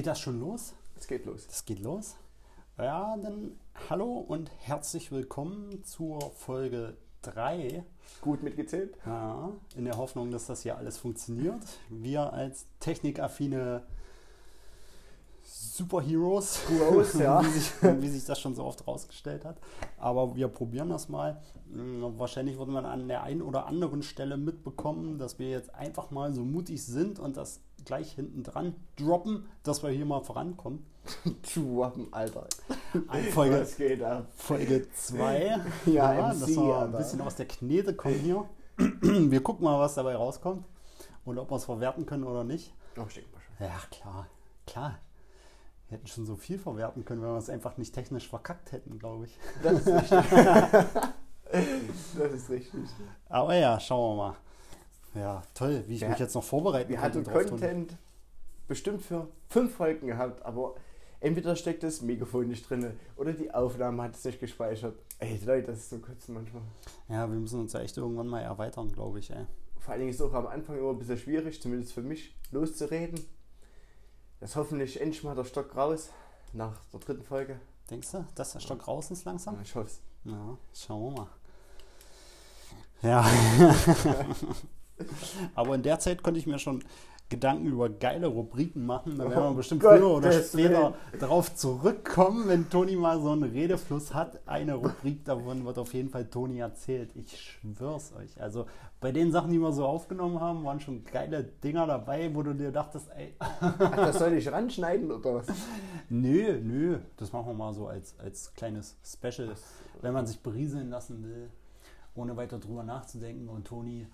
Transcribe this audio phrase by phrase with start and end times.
[0.00, 0.72] Geht das schon los?
[0.96, 1.46] Es geht los.
[1.46, 2.16] Das geht los.
[2.78, 3.60] Ja, dann
[3.90, 7.84] hallo und herzlich willkommen zur Folge 3.
[8.22, 8.96] Gut mitgezählt?
[9.04, 11.62] Ja, in der Hoffnung, dass das hier alles funktioniert.
[11.90, 13.82] Wir als technikaffine
[15.42, 17.44] Superheroes, Heroes, ja.
[17.44, 19.58] wie, sich, wie sich das schon so oft rausgestellt hat.
[19.98, 21.42] Aber wir probieren das mal.
[21.74, 26.10] Hm, Wahrscheinlich wird man an der einen oder anderen Stelle mitbekommen, dass wir jetzt einfach
[26.10, 30.84] mal so mutig sind und das gleich hinten dran droppen, dass wir hier mal vorankommen.
[31.54, 32.46] Droppen, Alter.
[33.08, 34.26] An Folge, Was geht ab?
[34.36, 35.60] Folge 2.
[35.86, 36.98] Ja, dass MC, wir ein Alter.
[36.98, 38.44] bisschen aus der Knete kommen hier.
[38.76, 40.64] Wir gucken mal, was dabei rauskommt
[41.26, 42.72] und ob wir es verwerten können oder nicht.
[42.96, 43.02] Oh.
[43.58, 44.26] Ja, klar,
[44.66, 44.98] klar.
[45.88, 48.98] Wir hätten schon so viel verwerten können, wenn wir es einfach nicht technisch verkackt hätten,
[48.98, 49.38] glaube ich.
[49.62, 50.30] Das ist richtig.
[52.18, 52.88] das ist richtig.
[53.28, 54.36] Aber ja, schauen wir mal.
[55.14, 57.24] Ja, toll, wie ich Wir mich jetzt noch vorbereiten Wir hatten.
[57.24, 57.96] Content
[58.68, 60.76] bestimmt für fünf Folgen gehabt, aber
[61.18, 64.96] entweder steckt das Mikrofon nicht drin oder die Aufnahme hat es nicht gespeichert.
[65.18, 66.62] Ey, Leute, das ist so kurz manchmal.
[67.08, 69.46] Ja, wir müssen uns ja echt irgendwann mal erweitern, glaube ich, ey.
[69.80, 72.36] Vor allen Dingen ist es auch am Anfang immer ein bisschen schwierig, zumindest für mich,
[72.52, 73.20] loszureden.
[74.38, 76.10] Das hoffentlich endlich mal der Stock raus
[76.52, 77.58] nach der dritten Folge.
[77.90, 79.60] Denkst du, dass der Stock raus ist langsam?
[79.62, 80.00] Ich hoffe es.
[80.24, 81.28] Ja, schauen wir mal.
[83.02, 83.26] Ja.
[85.54, 86.82] Aber in der Zeit konnte ich mir schon
[87.30, 89.16] Gedanken über geile Rubriken machen.
[89.16, 93.44] Da werden wir Oh bestimmt früher oder später darauf zurückkommen, wenn Toni mal so einen
[93.44, 94.40] Redefluss hat.
[94.48, 97.12] Eine Rubrik davon wird auf jeden Fall Toni erzählt.
[97.14, 98.40] Ich schwör's euch.
[98.42, 98.66] Also
[99.00, 102.52] bei den Sachen, die wir so aufgenommen haben, waren schon geile Dinger dabei, wo du
[102.52, 105.46] dir dachtest, ey, Ach, das soll ich ranschneiden oder was?
[106.08, 109.54] Nö, nö, das machen wir mal so als, als kleines Special,
[110.02, 111.48] wenn man sich berieseln lassen will,
[112.16, 113.48] ohne weiter drüber nachzudenken.
[113.48, 114.08] Und Toni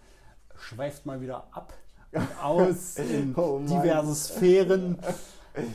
[0.59, 1.73] schweift mal wieder ab
[2.13, 4.99] und aus in Oh diverse Sphären.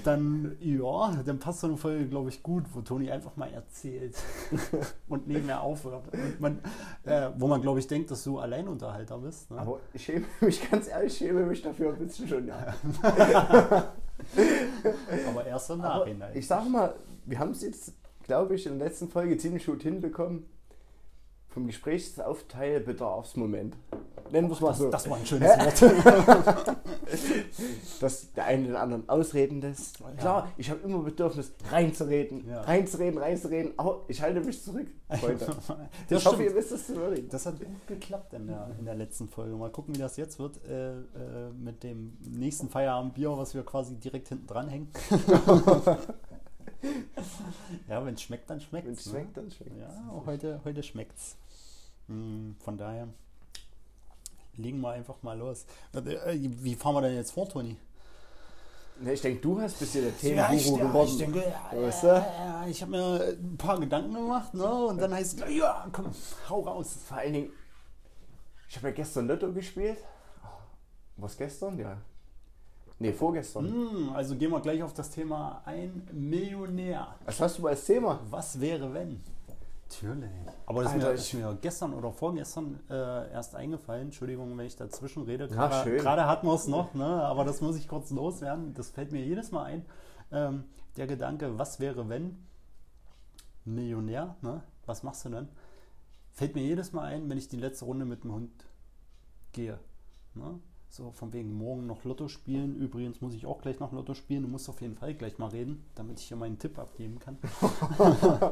[0.03, 4.15] Dann, ja, dann passt so eine Folge, glaube ich, gut, wo Toni einfach mal erzählt
[5.09, 6.03] und nebenher aufhört.
[6.13, 6.59] Und man,
[7.03, 9.49] äh, wo man, glaube ich, denkt, dass du Alleinunterhalter bist.
[9.49, 9.57] Ne?
[9.57, 12.47] Aber ich schäme mich, ganz ehrlich, ich schäme mich dafür ein bisschen schon.
[12.47, 12.75] Ja.
[15.29, 16.31] Aber erst im Nachhinein.
[16.35, 16.93] ich sage mal,
[17.25, 20.45] wir haben es jetzt, glaube ich, in der letzten Folge ziemlich gut hinbekommen.
[21.53, 23.75] Vom Gesprächsaufteilbedarfsmoment.
[24.31, 24.89] Nennen wir es mal das, so.
[24.89, 25.49] das war ein schönes
[25.81, 26.77] Wort.
[27.99, 29.99] dass der eine den anderen ausreden lässt.
[30.17, 32.61] Klar, ich habe immer Bedürfnis, reinzureden, Ja.
[32.61, 34.87] reinzureden, reinzureden, aber ich halte mich zurück.
[36.07, 37.27] Das ich hoffe, ihr wisst es zu würdigen.
[37.29, 39.53] Das hat gut geklappt in der, in der letzten Folge.
[39.57, 41.01] Mal gucken, wie das jetzt wird äh, äh,
[41.57, 44.87] mit dem nächsten Feierabendbier, was wir quasi direkt hinten dran hängen.
[47.89, 49.05] ja, wenn es schmeckt, dann schmeckt Wenn es.
[49.05, 51.35] es schmeckt, dann schmeckt Ja, auch heute, heute schmeckt es.
[52.63, 53.07] Von daher
[54.57, 55.65] legen wir einfach mal los.
[55.93, 57.77] Äh, Wie fahren wir denn jetzt vor, Toni?
[58.99, 61.07] Ne, ich denke, du hast bis hier der Ja, ich, Themenguru ja, geworden.
[61.09, 61.39] ich denke,
[61.71, 62.25] ja, Weißt ja, du?
[62.25, 64.85] ja, ich habe mir ein paar Gedanken gemacht ne?
[64.85, 66.11] und dann heißt es, ja, komm,
[66.49, 66.97] hau raus.
[67.07, 67.49] Vor allen Dingen,
[68.69, 69.97] ich habe ja gestern Lotto gespielt.
[71.17, 71.79] Was gestern?
[71.79, 71.97] Ja.
[72.99, 73.65] Ne, vorgestern.
[73.67, 77.15] Hm, also gehen wir gleich auf das Thema ein Millionär.
[77.25, 78.19] Was hast du als Thema?
[78.29, 79.19] Was wäre wenn?
[79.91, 80.31] Natürlich.
[80.65, 84.03] Aber das ist, Alter, mir, ich- ist mir gestern oder vorgestern äh, erst eingefallen.
[84.07, 85.47] Entschuldigung, wenn ich dazwischen rede.
[85.97, 87.05] Gerade hatten wir es noch, ne?
[87.05, 88.73] aber das muss ich kurz loswerden.
[88.73, 89.85] Das fällt mir jedes Mal ein.
[90.31, 90.63] Ähm,
[90.97, 92.37] der Gedanke, was wäre wenn?
[93.65, 94.63] Millionär, ne?
[94.85, 95.49] was machst du dann?
[96.31, 98.51] Fällt mir jedes Mal ein, wenn ich die letzte Runde mit dem Hund
[99.51, 99.77] gehe.
[100.33, 100.59] Ne?
[100.93, 102.75] So von wegen morgen noch Lotto spielen.
[102.75, 104.41] Übrigens muss ich auch gleich noch Lotto spielen.
[104.41, 107.37] Du musst auf jeden Fall gleich mal reden, damit ich hier meinen Tipp abgeben kann.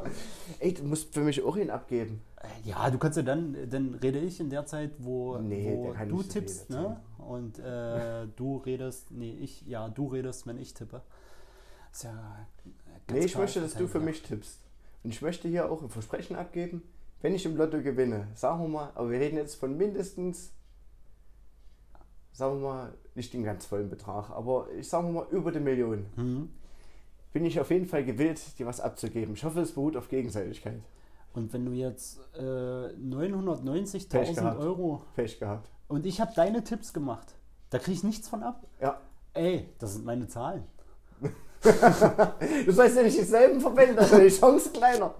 [0.60, 2.22] Ey, du musst für mich auch ihn abgeben.
[2.38, 5.94] Äh, Ja, du kannst ja dann, dann rede ich in der Zeit, wo, Nee, wo
[6.08, 7.02] du so tippst, ne?
[7.18, 11.02] Und äh, du redest, nee, ich, ja, du redest, wenn ich tippe.
[11.92, 12.70] Ist ja äh,
[13.06, 14.62] ganz Nee, ich möchte, dass du für mich tippst.
[15.04, 16.84] Und ich möchte hier auch ein Versprechen abgeben,
[17.22, 20.54] wenn ich im Lotto gewinne, sagen wir mal, aber wir reden jetzt von mindestens,
[22.32, 26.06] sagen wir mal, nicht den ganz vollen Betrag, aber ich sage mal über die Million.
[26.16, 26.50] Mhm.
[27.34, 29.34] bin ich auf jeden Fall gewillt, dir was abzugeben.
[29.36, 30.82] Ich hoffe, es beruht auf Gegenseitigkeit.
[31.34, 34.60] Und wenn du jetzt äh, Pech 990.000 gehabt.
[34.60, 35.70] Euro Pech gehabt.
[35.88, 37.36] und ich habe deine Tipps gemacht,
[37.70, 38.64] da kriege ich nichts von ab.
[38.82, 39.00] Ja.
[39.34, 40.64] Ey, das sind meine Zahlen.
[42.66, 45.14] Du sollst ja nicht dieselben verwenden, dann ist die Chance kleiner.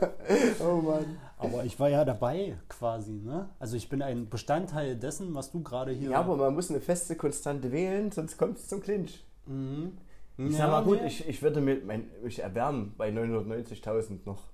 [0.60, 1.18] oh Mann.
[1.42, 3.48] Aber ich war ja dabei quasi, ne?
[3.58, 6.10] Also ich bin ein Bestandteil dessen, was du gerade hier.
[6.10, 9.24] Ja, aber man muss eine feste Konstante wählen, sonst kommt es zum Clinch.
[9.46, 9.98] Mhm.
[10.38, 11.08] Ich Ja, sag mal gut, nee.
[11.08, 14.44] ich, ich würde mit mein, mich erwärmen bei 990.000 noch.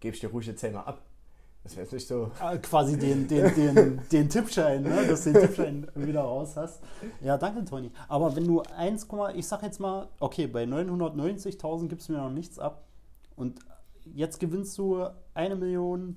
[0.00, 1.02] Gebe ich dir ruhig jetzt einmal ab.
[1.64, 2.30] Das wäre jetzt nicht so.
[2.42, 5.06] äh, quasi den, den, den, den Tippschein, ne?
[5.06, 6.80] dass du den Tippschein wieder raus hast.
[7.20, 7.92] Ja, danke, Toni.
[8.08, 9.06] Aber wenn du 1,
[9.36, 12.82] ich sag jetzt mal, okay, bei 990.000 gibst du mir noch nichts ab
[13.36, 13.60] und
[14.04, 16.16] jetzt gewinnst du eine Million,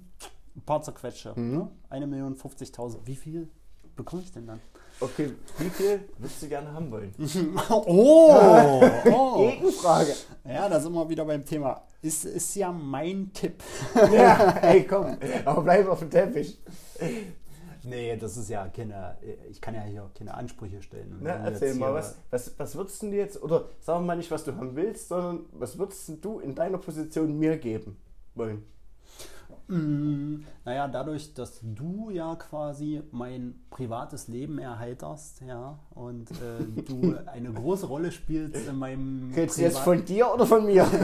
[0.56, 1.70] ein paar zerquetsche, ne?
[1.90, 3.00] eine Million 50.000.
[3.06, 3.50] Wie viel
[3.96, 4.60] bekomme ich denn dann?
[5.00, 7.14] Okay, wie viel würdest du gerne haben wollen?
[7.70, 9.50] Oh, oh.
[9.50, 10.14] Gegenfrage.
[10.46, 11.82] Ja, da sind wir wieder beim Thema.
[12.02, 13.62] Ist, ist ja mein Tipp.
[14.14, 15.18] Ja, ey, komm.
[15.44, 16.62] Aber bleib auf dem Teppich.
[17.84, 19.18] Nee, das ist ja keine,
[19.50, 21.20] ich kann ja hier keine Ansprüche stellen.
[21.22, 24.44] Na, erzähl mal, was, was, was würdest du jetzt, oder sagen wir mal nicht, was
[24.44, 27.98] du haben willst, sondern was würdest du in deiner Position mir geben
[28.34, 28.66] wollen?
[29.68, 37.16] Mm, Naja, dadurch, dass du ja quasi mein privates Leben erheiterst, ja, und äh, du
[37.26, 40.86] eine große Rolle spielst in meinem Redest du jetzt von dir oder von mir?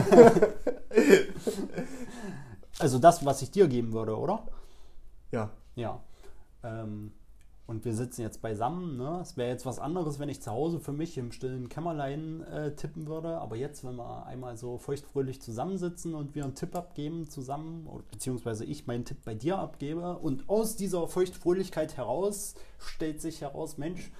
[2.78, 4.44] Also das, was ich dir geben würde, oder?
[5.30, 5.50] Ja.
[5.76, 6.00] Ja.
[6.64, 7.12] Ähm,
[7.72, 8.98] und wir sitzen jetzt beisammen.
[8.98, 9.18] Ne?
[9.22, 12.74] Es wäre jetzt was anderes, wenn ich zu Hause für mich im stillen Kämmerlein äh,
[12.76, 13.38] tippen würde.
[13.38, 18.04] Aber jetzt, wenn wir einmal so feuchtfröhlich zusammensitzen und wir einen Tipp abgeben zusammen, oder,
[18.10, 23.78] beziehungsweise ich meinen Tipp bei dir abgebe und aus dieser Feuchtfröhlichkeit heraus stellt sich heraus,
[23.78, 24.12] Mensch,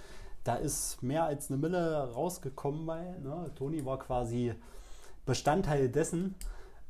[0.44, 3.18] da ist mehr als eine Mille rausgekommen bei.
[3.22, 3.50] Ne?
[3.54, 4.54] Toni war quasi
[5.26, 6.36] Bestandteil dessen.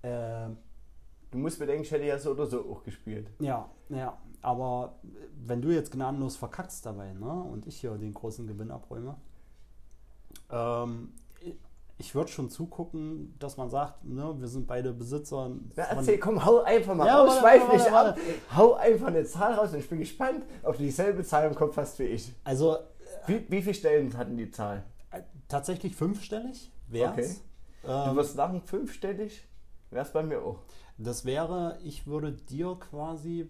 [0.03, 0.49] Äh,
[1.33, 3.31] Du musst bedenken, ich hätte ja so oder so auch gespielt.
[3.41, 4.97] ja, ja, aber
[5.47, 9.17] wenn du jetzt gnadenlos verkackst dabei, ne, und ich hier den großen Gewinn abräume,
[10.51, 11.13] ähm,
[11.99, 15.45] ich würde schon zugucken, dass man sagt, ne, wir sind beide Besitzer.
[15.45, 18.27] Von- erzähl, komm, hau einfach mal Ja, raus, schweif nicht warte, ab.
[18.57, 21.77] Hau einfach eine Zahl raus und ich bin gespannt, ob du dieselbe Zahl im Kopf
[21.77, 22.33] hast wie ich.
[22.45, 22.79] also
[23.27, 24.83] Wie, wie viele Stellen hatten die Zahl?
[25.13, 27.21] äh, tatsächlich fünfstellig wäre Okay.
[27.23, 27.41] es.
[27.85, 29.47] Du Ähm, wirst lachen, fünfstellig,
[29.91, 30.59] wäre es bei mir auch.
[30.99, 33.49] das wäre, ich würde dir quasi,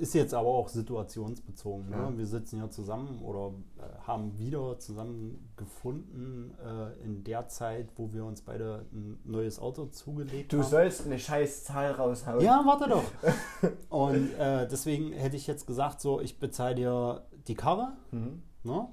[0.00, 1.90] ist jetzt aber auch situationsbezogen.
[1.90, 1.96] Ne?
[1.96, 2.16] Ja.
[2.16, 8.12] Wir sitzen hier zusammen oder äh, haben wieder zusammen gefunden äh, in der Zeit, wo
[8.12, 10.66] wir uns beide ein neues Auto zugelegt Du haben.
[10.68, 12.40] sollst eine scheiß Zahl raushauen.
[12.42, 13.02] Ja, warte doch.
[13.90, 18.42] Und äh, deswegen hätte ich jetzt gesagt, so, ich bezahle dir die Karre Mhm.
[18.62, 18.88] ne?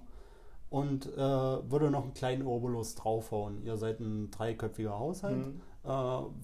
[0.69, 3.61] und äh, würde noch einen kleinen Obolus draufhauen.
[3.63, 5.61] Ihr seid ein dreiköpfiger Haushalt, Mhm.
[5.85, 5.89] äh,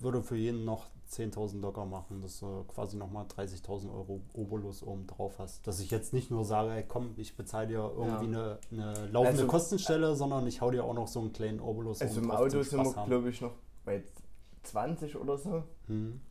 [0.02, 5.08] würde für jeden noch 10.000 locker machen, dass du quasi nochmal 30.000 Euro Obolus oben
[5.08, 5.66] drauf hast.
[5.68, 9.20] Dass ich jetzt nicht nur sage, ey, komm, ich bezahle dir irgendwie eine, eine laufende
[9.44, 12.62] Also- Kostenstelle, sondern ich hau dir auch noch so einen kleinen Obolus Also im Auto
[12.64, 13.54] sind wir, glaube ich, noch
[13.86, 14.04] bei
[14.64, 15.64] 20 oder so.
[15.88, 16.22] Hm.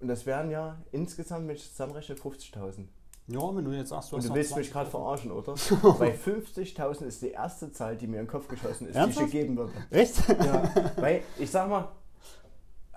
[0.00, 2.86] Und das wären ja insgesamt, wenn ich zusammenrechne, 50.000.
[3.26, 4.72] Ja, wenn du jetzt sagst, du Und hast du willst mich 20.000.
[4.72, 5.52] gerade verarschen, oder?
[5.98, 9.20] Weil 50.000 ist die erste Zahl, die mir in den Kopf geschossen ist, Ernsthaft?
[9.20, 9.72] die ich dir geben würde.
[9.90, 10.16] Echt?
[10.28, 11.88] Ja, weil ich sag mal,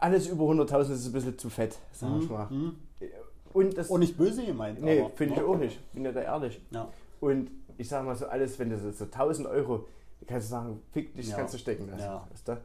[0.03, 2.47] alles über 100.000 ist ein bisschen zu fett, sag ich mal.
[2.49, 2.75] Mhm.
[3.53, 3.87] Und das.
[3.89, 4.81] Und nicht böse gemeint.
[4.81, 5.93] nee, finde ich auch nicht.
[5.93, 6.59] Bin ja da ehrlich.
[6.71, 6.89] Ja.
[7.21, 9.85] Und ich sag mal so, alles, wenn du so, so 1000 Euro,
[10.27, 11.37] kannst du sagen, fick dich, Ja.
[11.37, 12.01] kannst du stecken lassen.
[12.03, 12.27] Ja.
[12.31, 12.57] Weißt du?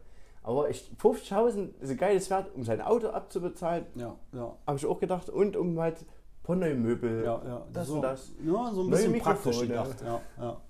[0.43, 4.56] Aber ich, 50.000 ist ein geiles Wert, um sein Auto abzubezahlen, Ja, ja.
[4.67, 5.29] habe ich auch gedacht.
[5.29, 6.05] Und um halt
[6.43, 7.25] Pornomöbel.
[7.25, 7.67] Ja, ja.
[7.73, 8.32] Das so, und das.
[8.44, 9.35] Ja, so ein Neue bisschen Mikrofone.
[9.43, 9.96] praktisch gedacht.
[10.05, 10.61] Ja, ja.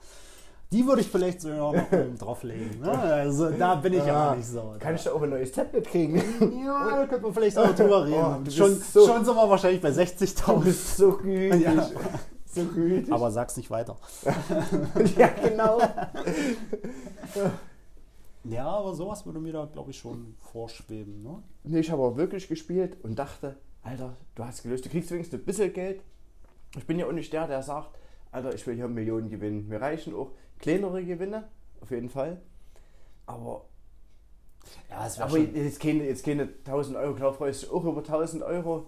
[0.70, 2.81] Die würde ich vielleicht sogar noch oben drauflegen.
[2.81, 2.91] Ne?
[2.91, 4.75] Also da bin ich Ah, aber nicht so.
[4.79, 5.12] Kann ich da.
[5.12, 6.17] auch ein neues Tablet kriegen?
[6.65, 8.44] Ja, da könnte man vielleicht auch drüber reden.
[8.47, 10.61] Oh, schon, so- schon sind wir wahrscheinlich bei Du 60.000.
[10.65, 11.62] bist so gütig.
[11.62, 11.88] Ja.
[12.47, 13.12] So gütig.
[13.12, 13.97] Aber sag's nicht weiter.
[15.17, 15.81] ja, genau.
[18.44, 21.22] Ja, aber sowas würde mir da, glaube ich, schon vorschweben.
[21.22, 21.43] Ne?
[21.65, 25.41] Nee, ich habe auch wirklich gespielt und dachte, Alter, du hast gelöst, du kriegst wenigstens
[25.41, 26.03] ein bisschen Geld.
[26.77, 27.98] Ich bin ja auch nicht der, der sagt,
[28.31, 29.69] Alter, ich will hier Millionen gewinnen.
[29.69, 31.49] Mir reichen auch kleinere Gewinne,
[31.81, 32.41] auf jeden Fall.
[33.27, 33.65] Aber,
[34.91, 35.55] Ja, es wäre aber schon.
[35.55, 38.87] jetzt, keine, jetzt keine 1000 Euro, klar freust du dich auch über 1000 Euro.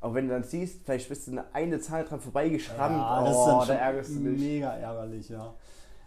[0.00, 3.30] Aber wenn du dann siehst, vielleicht bist du eine, eine Zahl dran vorbeigeschrammt, Ja, das
[3.30, 4.38] ist oh, dann da schon ärgerst du dich.
[4.40, 5.54] mega ärgerlich, ja.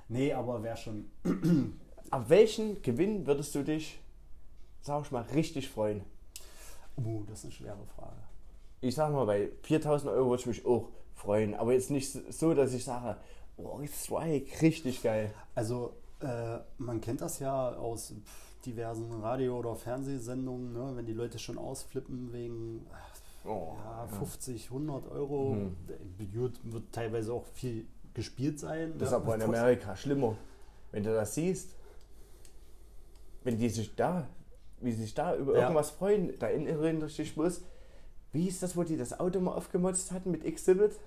[0.07, 1.09] Nee, aber wäre schon.
[2.11, 3.99] Auf welchen Gewinn würdest du dich,
[4.81, 6.01] sag ich mal, richtig freuen?
[6.97, 8.15] Uh, das ist eine schwere Frage.
[8.81, 11.53] ich sag mal, bei 4000 Euro würde ich mich auch freuen.
[11.55, 13.17] Aber jetzt nicht so, dass ich sage,
[13.57, 15.31] oh, Strike, richtig geil.
[15.55, 18.13] Also, äh, man kennt das ja aus
[18.65, 20.91] diversen Radio- oder Fernsehsendungen, ne?
[20.95, 22.85] wenn die Leute schon ausflippen wegen
[23.45, 25.55] Oh, ja, 50, 100 Euro.
[25.55, 25.75] Mhm.
[26.33, 28.93] Gut, wird teilweise auch viel gespielt sein.
[28.97, 29.17] Das ist ne?
[29.17, 30.35] aber in Amerika schlimmer.
[30.91, 31.69] Wenn du das siehst,
[33.43, 34.27] wenn die sich da,
[34.81, 35.61] wie sie sich da über Ja.
[35.61, 37.61] irgendwas freuen, da erinnere ich dich bloß,
[38.33, 40.99] wie hieß das, wo die das Auto mal aufgemotzt hatten mit Exhibit?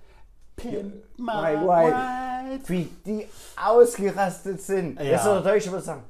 [0.55, 2.69] Pimp My my wife.
[2.69, 4.99] Wie die ausgerastet sind.
[4.99, 5.11] Ja.
[5.11, 6.03] Das ist der Deutsche würde sagen,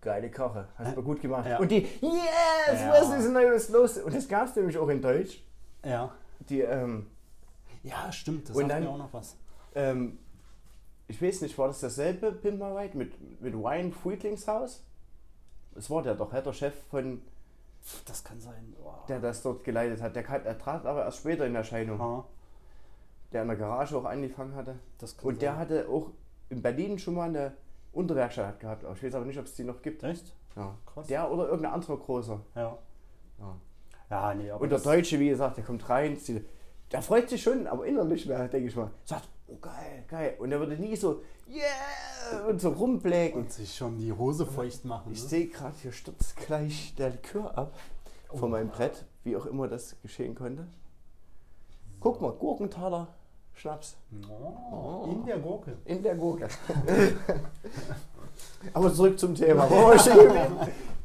[0.00, 1.46] geile Koche, hast du gut gemacht.
[1.46, 1.58] Ja.
[1.58, 2.90] Und die, yes, Ja.
[2.90, 3.98] was ist denn da los?
[3.98, 5.42] Und das gab es nämlich auch in Deutsch.
[5.84, 6.10] Ja.
[6.48, 7.06] Die, ähm,
[7.82, 9.36] Ja, stimmt, das Und dann- mir auch noch was.
[9.74, 10.18] ähm,
[11.08, 14.82] ich weiß nicht, war das dasselbe Pimp My Ride mit, mit Ryan Friedlingshaus?
[15.74, 17.22] Das war der doch, der Chef von,
[18.04, 18.74] Das kann sein.
[18.84, 18.92] Oh.
[19.08, 20.14] der das dort geleitet hat.
[20.14, 22.24] Der, kann, der trat aber erst später in Erscheinung, Ja,
[23.32, 24.76] der in der Garage auch angefangen hatte.
[25.22, 25.58] Und der sein.
[25.60, 26.10] hatte auch
[26.48, 27.52] in Berlin schon mal eine
[27.92, 28.84] Unterwerkstatt gehabt.
[28.96, 30.02] Ich weiß aber nicht, ob es die noch gibt.
[30.02, 30.34] Echt?
[30.56, 30.76] Ja.
[30.86, 31.06] Krass.
[31.06, 32.40] Der oder irgendein anderer großer.
[32.54, 32.78] Ja.
[33.38, 33.56] Ja.
[34.10, 36.44] Ja, nee, Und der Deutsche, wie gesagt, der kommt rein, zieht-
[36.90, 38.90] der freut sich schon, aber innerlich mehr, denke ich mal.
[39.04, 40.34] Sagt, oh geil, geil.
[40.40, 43.40] Und er würde nie so, yeah, und so rumblägen.
[43.42, 45.12] und sich schon die Hose feucht machen.
[45.12, 45.28] Ich ne?
[45.28, 47.72] sehe gerade, hier stürzt gleich der Likör ab
[48.30, 48.48] von Oh.
[48.48, 50.66] meinem Brett, wie auch immer das geschehen konnte.
[52.00, 53.08] Guck mal, Gurkenthaler
[53.60, 53.96] Schnaps
[54.30, 55.76] Oh, in der Gurke.
[55.84, 56.48] in der Gurke.
[58.72, 59.68] aber zurück zum Thema.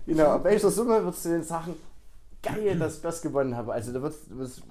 [0.06, 1.76] Genau, ab welcher Summe würdest du denn sagen,
[2.42, 3.74] geil, dass ich das gewonnen habe?
[3.74, 4.62] Also da wird's, wird's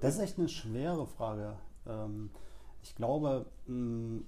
[0.00, 1.56] Das ist echt eine schwere Frage.
[1.86, 2.30] Ähm,
[2.82, 4.20] ich glaube, mh,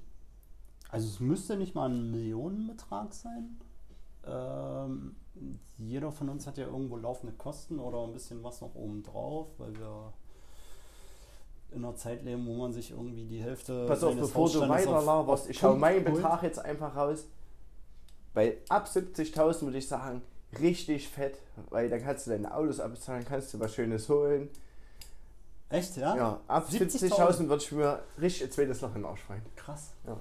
[0.91, 3.61] also es müsste nicht mal ein Millionenbetrag sein.
[4.25, 5.17] Ähm,
[5.77, 9.49] jeder von uns hat ja irgendwo laufende Kosten oder ein bisschen was noch oben drauf,
[9.59, 10.13] weil wir
[11.73, 13.87] in einer Zeit leben, wo man sich irgendwie die Hälfte.
[13.87, 16.05] Pass auf, bevor du weiter laberst, ich hau Pump meinen.
[16.05, 17.27] Betrag jetzt einfach raus.
[18.35, 20.23] Bei ab 70.000 würde ich sagen,
[20.61, 21.39] richtig fett,
[21.71, 24.49] weil dann kannst du deine Autos abbezahlen, kannst du was Schönes holen.
[25.69, 26.17] Echt, ja?
[26.17, 29.43] Ja, ab 70.000 70.000 würde ich mir richtig ein zweites Loch in den Arsch fallen.
[29.55, 29.93] Krass.
[30.07, 30.17] Ja.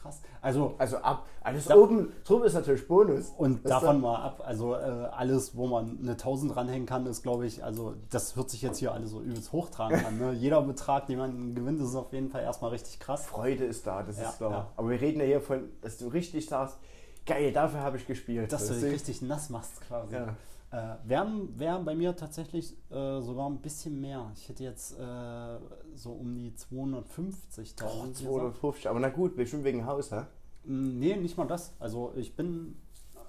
[0.00, 0.20] Krass.
[0.40, 3.30] Also, Also ab, alles Da- oben, drüber ist natürlich Bonus.
[3.36, 3.68] Und du?
[3.68, 7.62] davon mal ab, also äh, alles, wo man eine 1000 dranhängen kann, ist, glaube ich,
[7.62, 10.18] also das hört sich jetzt hier alles so übelst hochtragen an.
[10.18, 10.32] Ne?
[10.38, 13.26] Jeder Betrag, den man gewinnt, ist auf jeden Fall erstmal richtig krass.
[13.26, 14.50] Freude ist da, das Ja, ist klar.
[14.50, 14.66] ja.
[14.76, 16.78] Aber wir reden ja hier von, dass du richtig sagst,
[17.26, 18.50] geil, dafür habe ich gespielt.
[18.52, 20.14] Dass du dich richtig nass machst quasi.
[20.14, 20.34] Ja.
[20.72, 24.30] Äh, Wären wär bei mir tatsächlich äh, sogar ein bisschen mehr.
[24.36, 25.58] Ich hätte jetzt äh,
[25.94, 27.82] so um die 250.000.
[27.82, 28.16] Oh, gesagt.
[28.18, 30.22] 250, aber na gut, bestimmt wegen Haus, hä?
[30.64, 31.72] Mm, Nee, nicht mal das.
[31.80, 32.76] Also ich bin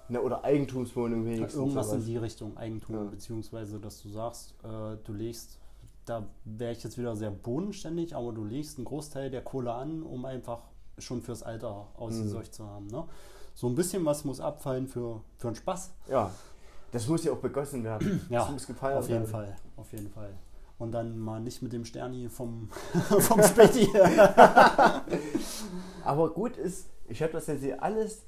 [0.08, 1.54] Ne, oder Eigentumswohnung wenigstens.
[1.54, 2.00] Irgendwas sowas.
[2.00, 3.02] in die Richtung Eigentum, Ja.
[3.04, 5.58] beziehungsweise dass du sagst, äh, du legst,
[6.04, 10.02] da wäre ich jetzt wieder sehr bodenständig, aber du legst einen Großteil der Kohle an,
[10.02, 10.60] um einfach
[10.98, 12.88] schon fürs Alter ausgesorgt zu haben.
[12.88, 13.04] Ne?
[13.54, 15.92] So ein bisschen was muss abfallen für, für einen Spaß.
[16.10, 16.30] Ja,
[16.92, 18.26] das muss ja auch begossen werden.
[18.30, 19.30] Ja, das muss gefeiert Auf jeden werden.
[19.30, 20.32] Fall, auf jeden Fall.
[20.78, 22.68] Und dann mal nicht mit dem Sterni vom,
[23.18, 23.88] vom Späti.
[26.04, 28.22] Aber gut ist, ich habe das jetzt hier alles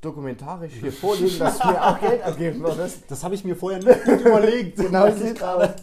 [0.00, 3.04] dokumentarisch hier vorliegen, dass du mir auch Geld abgeben würdest.
[3.08, 4.78] Das habe ich mir vorher nicht gut überlegt.
[4.82, 5.74] Genau so gerade.
[5.74, 5.82] aus.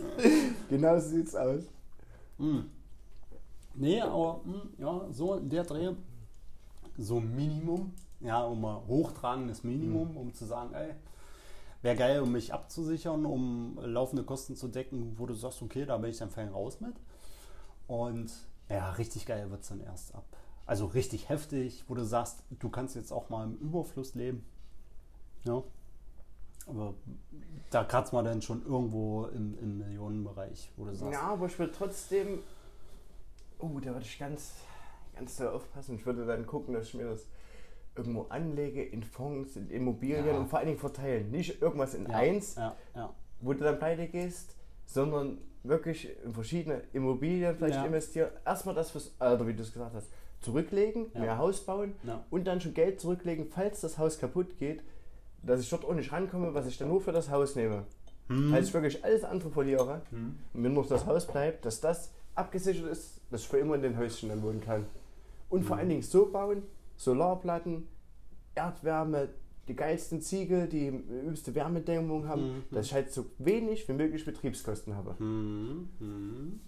[0.69, 1.63] Genau so sieht's aus.
[2.37, 2.59] Mm.
[3.75, 5.91] Nee, aber mm, ja, so in der Dreh,
[6.97, 10.93] so Minimum, ja, um mal hochtragendes Minimum, um zu sagen, ey,
[11.81, 15.97] wäre geil, um mich abzusichern, um laufende Kosten zu decken, wo du sagst, okay, da
[15.97, 16.95] bin ich dann fein raus mit.
[17.87, 18.31] Und
[18.69, 20.25] ja, richtig geil wird es dann erst ab.
[20.65, 24.45] Also richtig heftig, wo du sagst, du kannst jetzt auch mal im Überfluss leben.
[25.43, 25.63] Ja.
[26.67, 26.93] Aber
[27.71, 31.57] da kratzt man dann schon irgendwo im, im Millionenbereich, wo du sagst, Ja, aber ich
[31.57, 32.39] würde trotzdem.
[33.57, 34.53] Oh, da würde ich ganz,
[35.15, 35.95] ganz doll aufpassen.
[35.95, 37.25] Ich würde dann gucken, dass ich mir das
[37.99, 40.37] irgendwo anlege, in Fonds, in Immobilien Ja.
[40.37, 41.29] und vor allen Dingen verteilen.
[41.31, 42.75] Nicht irgendwas in ja, eins, Ja,
[43.41, 48.31] wo du dann pleite gehst, sondern wirklich in verschiedene Immobilien vielleicht investieren.
[48.45, 50.07] Erstmal das fürs Alter, wie du es gesagt hast,
[50.41, 51.93] zurücklegen, mehr Haus bauen
[52.29, 54.81] und dann schon Geld zurücklegen, falls das Haus kaputt geht,
[55.43, 57.83] dass ich dort auch nicht rankomme, was ich dann nur für das Haus nehme.
[58.27, 58.49] Hm.
[58.51, 60.37] Falls ich wirklich alles andere verliere Hm.
[60.53, 63.81] und mir noch das Haus bleibt, dass das abgesichert ist, dass ich für immer in
[63.81, 64.85] den Häuschen dann wohnen kann.
[65.49, 65.79] Und vor Mhm.
[65.79, 66.63] allen Dingen so bauen,
[66.99, 67.87] Solarplatten,
[68.55, 69.29] Erdwärme,
[69.69, 72.63] die geilsten Ziegel, die übelste Wärmedämmung haben, Mhm.
[72.71, 75.17] dass ich halt so wenig wie möglich Betriebskosten habe.
[75.17, 75.87] Hm.
[75.99, 76.59] Hm.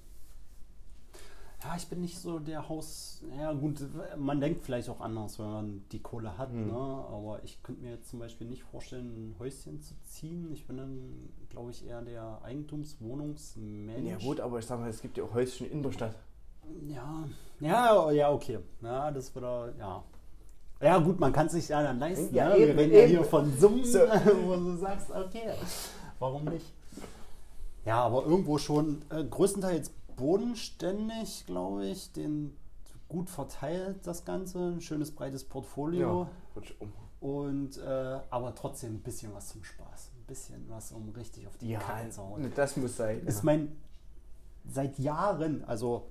[1.63, 3.23] Ja, ich bin nicht so der Haus.
[3.38, 3.85] Ja, gut,
[4.17, 6.67] man denkt vielleicht auch anders, wenn man die Kohle hat, Hm.
[6.67, 6.73] ne?
[6.73, 10.50] Aber ich könnte mir jetzt zum Beispiel nicht vorstellen, ein Häuschen zu ziehen.
[10.53, 14.09] Ich bin dann, glaube ich, eher der Eigentumswohnungsmensch.
[14.09, 16.15] Ja gut, aber ich sag mal, es gibt ja auch Häuschen in der Stadt.
[16.88, 17.25] Ja,
[17.59, 18.59] ja, ja, okay.
[18.81, 20.03] Ja, das wieder, ja.
[20.81, 22.33] Ja, gut, man kann es sich ja dann leisten.
[22.33, 22.57] Ja, ne?
[22.57, 24.00] eben, Wir reden ja hier von Summen, So.
[24.45, 25.51] wo du sagst, okay,
[26.19, 26.65] warum nicht?
[27.85, 32.55] Ja, aber irgendwo schon äh, größtenteils bodenständig, glaube ich, den
[33.09, 36.27] gut verteilt das Ganze, ein schönes breites Portfolio
[36.61, 36.91] ich um.
[37.19, 41.57] und äh, aber trotzdem ein bisschen was zum Spaß, ein bisschen was, um richtig auf
[41.57, 43.21] die Ja, Kacke zu hauen das muss sein.
[43.25, 43.43] ist ja.
[43.45, 43.75] mein
[44.65, 46.07] seit Jahren, also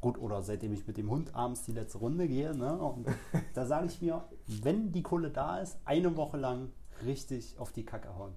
[0.00, 3.06] gut, oder seitdem ich mit dem Hund abends die letzte Runde gehe, ne, und
[3.54, 4.24] da sage ich mir,
[4.62, 6.70] wenn die Kohle da ist, eine Woche lang
[7.04, 8.32] richtig auf die Kacke hauen.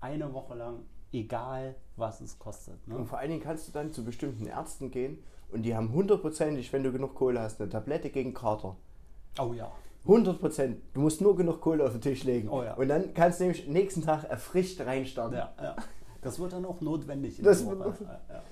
[0.00, 0.80] Eine Woche lang
[1.12, 2.86] egal was es kostet.
[2.88, 2.96] Ne?
[2.96, 5.18] Und vor allen Dingen kannst du dann zu bestimmten Ärzten gehen
[5.52, 8.76] und die haben hundertprozentig, wenn du genug Kohle hast, eine Tablette gegen Kater.
[9.40, 9.70] Oh ja.
[10.04, 10.82] 100 Prozent.
[10.92, 12.48] Du musst nur genug Kohle auf den Tisch legen.
[12.48, 12.74] Oh ja.
[12.74, 15.38] Und dann kannst du nämlich nächsten Tag erfrischt reinstarten.
[15.38, 15.76] Ja, ja.
[16.20, 17.38] Das wird dann auch notwendig.
[17.38, 18.04] in Das der wird- Woche.
[18.04, 18.34] ja, ja.
[18.34, 18.42] ja.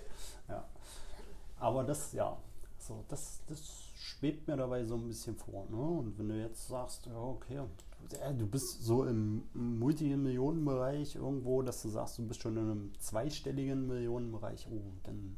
[1.63, 2.37] Aber das, ja,
[2.77, 5.65] so, das, das schwebt mir dabei so ein bisschen vor.
[5.71, 5.77] Ne?
[5.77, 7.61] Und wenn du jetzt sagst, ja, okay,
[8.21, 12.93] äh, du bist so im Multimillionenbereich irgendwo, dass du sagst, du bist schon in einem
[12.99, 15.37] zweistelligen Millionenbereich, oh, dann,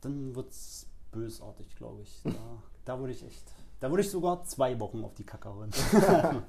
[0.00, 2.22] dann wird es bösartig, glaube ich.
[2.24, 5.72] Da, da würde ich echt, da würde ich sogar zwei Wochen auf die Kacke rennen.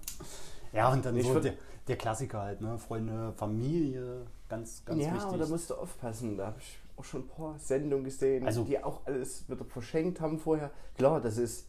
[0.71, 1.55] ja, und dann Ich so der,
[1.85, 2.77] der Klassiker halt, ne?
[2.77, 5.27] Freunde, Familie, ganz, ganz ja, wichtig.
[5.27, 6.37] aber da musst du aufpassen.
[6.37, 10.21] Da habe ich auch schon ein paar Sendungen gesehen, Also- die auch alles wieder verschenkt
[10.21, 10.71] haben vorher.
[10.97, 11.67] Klar, das ist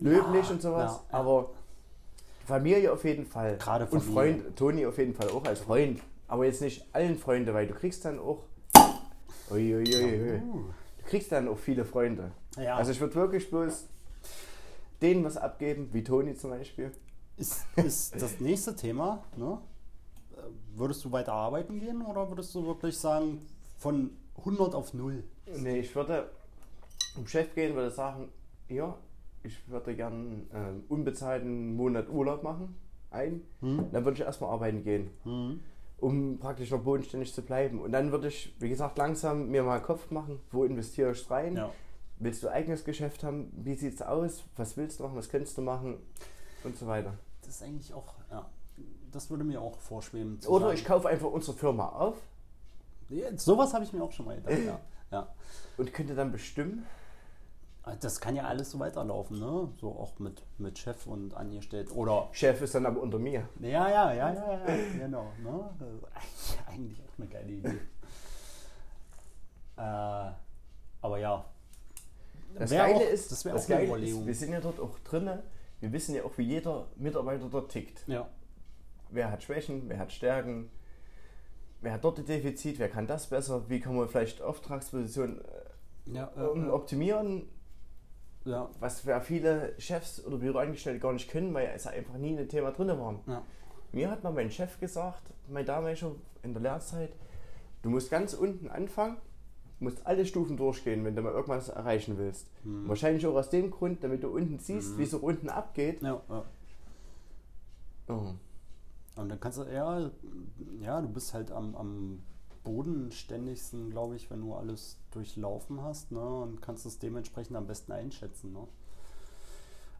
[0.00, 1.50] löblich Ja, und sowas, ja, aber
[2.46, 3.56] Familie auf jeden Fall.
[3.58, 4.12] Gerade Und Familie.
[4.42, 6.00] Freund, Toni auf jeden Fall auch als Freund.
[6.28, 8.42] Aber jetzt nicht allen Freunde, weil du kriegst dann auch.
[9.50, 10.64] Uiuiui, Uh.
[10.98, 12.32] Du kriegst dann auch viele Freunde.
[12.56, 13.86] Ja, Also ich würde wirklich bloß
[15.00, 16.90] denen was abgeben, wie Toni zum Beispiel.
[17.36, 19.58] ist, ist das nächste Thema, ne?
[20.36, 20.40] Äh,
[20.78, 23.46] Würdest du weiter arbeiten gehen oder würdest du wirklich sagen,
[23.78, 24.10] von
[24.46, 25.22] 100 auf 0?
[25.58, 26.30] Nee, ich würde
[27.14, 28.28] zum Chef gehen, würde sagen,
[28.68, 28.96] ja,
[29.42, 32.76] ich würde gern ähm, unbezahlten Monat Urlaub machen,
[33.10, 33.42] ein.
[33.60, 33.86] Hm?
[33.92, 35.60] Dann würde ich erstmal arbeiten gehen, Hm?
[35.98, 37.80] um praktisch noch bodenständig zu bleiben.
[37.80, 41.56] Und dann würde ich, wie gesagt, langsam mir mal Kopf machen, wo investiere ich rein?
[41.56, 41.70] Ja.
[42.18, 43.52] Willst du eigenes Geschäft haben?
[43.56, 44.44] Wie sieht es aus?
[44.56, 45.16] Was willst du machen?
[45.16, 45.98] Was könntest du machen?
[46.64, 47.14] Und so weiter.
[47.42, 48.46] Das ist eigentlich auch, ja,
[49.12, 50.38] das würde mir auch vorschweben.
[50.46, 50.76] Oder sagen.
[50.78, 52.16] ich kaufe einfach unsere Firma auf
[53.08, 54.80] Ja, sowas habe ich mir auch schon mal gedacht, ja.
[55.10, 55.28] ja.
[55.76, 56.84] und könnte dann bestimmen,
[58.00, 59.68] Das kann ja alles so weiterlaufen, ne?
[59.80, 61.92] So auch mit, mit Chef und Angestellten.
[61.92, 63.48] Oder Chef ist dann aber unter mir.
[63.60, 65.32] Ja, ja, ja, ja, ja, genau.
[65.42, 65.70] Ne?
[66.66, 67.78] Eigentlich- auch eine geile Idee.
[69.76, 70.30] äh,
[71.00, 71.44] aber ja.
[72.58, 75.42] Das Wär Geile auch, ist, das das Geile ist, wir sind ja dort auch drinne.
[75.80, 78.02] Wir wissen ja auch, wie jeder Mitarbeiter dort tickt.
[78.08, 78.26] ja,
[79.10, 80.70] Wer hat Schwächen, wer hat Stärken,
[81.86, 85.40] wer hat dort ein Defizit, wer kann das besser, wie kann man vielleicht Auftragspositionen
[86.06, 87.44] ja, äh, ähm, äh, optimieren,
[88.44, 92.48] ja, was ja viele Chefs oder Büroangestellte gar nicht können, weil es einfach nie ein
[92.48, 93.20] Thema drin waren.
[93.28, 93.40] ja.
[93.92, 96.10] Mir hat mal mein Chef gesagt, mein damaliger
[96.42, 97.12] in der Lehrzeit,
[97.82, 99.18] du musst ganz unten anfangen,
[99.78, 102.48] musst alle Stufen durchgehen, wenn du mal irgendwas erreichen willst.
[102.64, 102.88] Hm.
[102.88, 104.98] Wahrscheinlich auch aus dem Grund, damit du unten siehst, Mhm.
[104.98, 106.02] wie es auch unten abgeht.
[106.02, 106.44] ja, ja.
[108.08, 108.34] Oh.
[109.14, 110.10] Und dann kannst du, ja,
[110.80, 112.22] ja, du bist halt am, am
[112.64, 116.20] bodenständigsten, glaube ich, wenn du alles durchlaufen hast, ne?
[116.20, 118.66] Und kannst es dementsprechend am besten einschätzen, ne?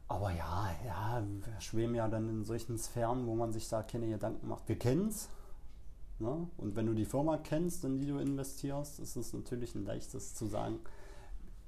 [0.09, 4.07] Aber ja, ja, wir schweben ja dann in solchen Sphären, wo man sich da keine
[4.07, 4.67] Gedanken macht.
[4.67, 5.27] Wir kennen es.
[6.19, 6.47] Ne?
[6.57, 10.33] Und wenn du die Firma kennst, in die du investierst, ist es natürlich ein leichtes
[10.33, 10.79] zu sagen,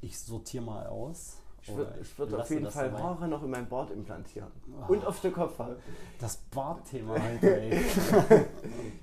[0.02, 1.38] ich sortiere mal aus.
[1.62, 2.92] Ich würde würd auf jeden Fall.
[2.92, 4.50] Haare noch in mein Bart implantieren.
[4.82, 4.88] Ah.
[4.88, 5.78] Und auf der Kopfhaut.
[6.20, 7.80] Das Bartthema heute, ey.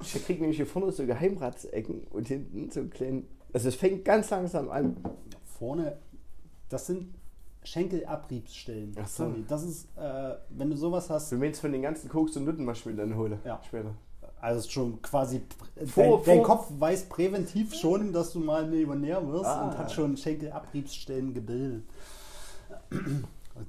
[0.02, 3.28] Ich kriege nämlich hier vorne so Geheimratsecken und hinten so einen kleinen.
[3.52, 4.96] Also es fängt ganz langsam an.
[5.58, 5.98] Vorne,
[6.68, 7.14] das sind
[7.62, 8.94] Schenkelabriebsstellen.
[9.00, 9.32] Ach so.
[9.48, 12.96] Das ist, äh, wenn du sowas hast, Du meinst von den ganzen Koks und Nuttenmaschinen
[12.96, 13.38] dann hole.
[13.44, 13.60] Ja.
[13.66, 13.90] Später.
[14.40, 15.42] also schon quasi,
[15.74, 19.68] dein, Vor- dein vor- Kopf weiß präventiv schon, dass du mal Millionär wirst Ah.
[19.68, 21.84] und hat schon Schenkelabriebsstellen gebildet.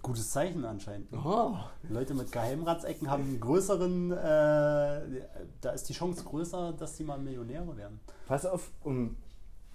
[0.01, 1.07] Gutes Zeichen anscheinend.
[1.13, 1.55] Oh.
[1.89, 5.21] Leute mit Geheimratsecken haben einen größeren, äh,
[5.61, 7.99] da ist die Chance größer, dass sie mal Millionäre werden.
[8.27, 9.15] Pass auf, um,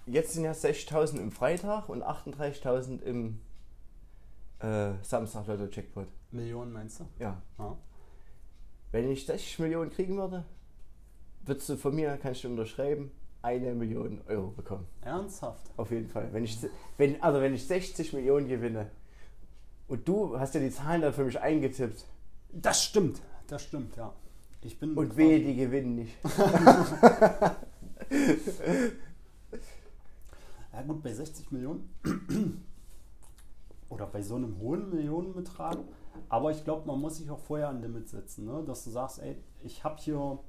[0.05, 3.39] jetzt sind ja 60.000 im Freitag und 38.000 im
[4.59, 6.07] äh, Samstag Lotto Jackpot.
[6.31, 7.05] Millionen meinst du?
[7.19, 7.41] Ja.
[7.57, 7.75] Ja.
[8.91, 10.45] Wenn ich 60 Millionen kriegen würde,
[11.45, 14.87] würdest du von mir, kannst du unterschreiben, eine Million Euro bekommen.
[15.01, 15.71] Ernsthaft?
[15.75, 16.31] Auf jeden Fall.
[16.31, 16.57] Wenn ich,
[16.97, 18.91] wenn, also wenn ich 60 Millionen gewinne
[19.87, 22.05] und du hast ja die Zahlen dann für mich eingetippt
[22.51, 24.13] Das stimmt, das stimmt, ja.
[24.61, 26.15] Ich bin und wehe, die gewinnen nicht.
[30.73, 31.87] Ja gut, bei 60 Millionen
[33.89, 35.77] oder bei so einem hohen Millionenbetrag.
[36.29, 38.63] Aber ich glaube, man muss sich auch vorher ein Limit setzen, ne?
[38.65, 40.39] dass du sagst, ey, ich habe hier,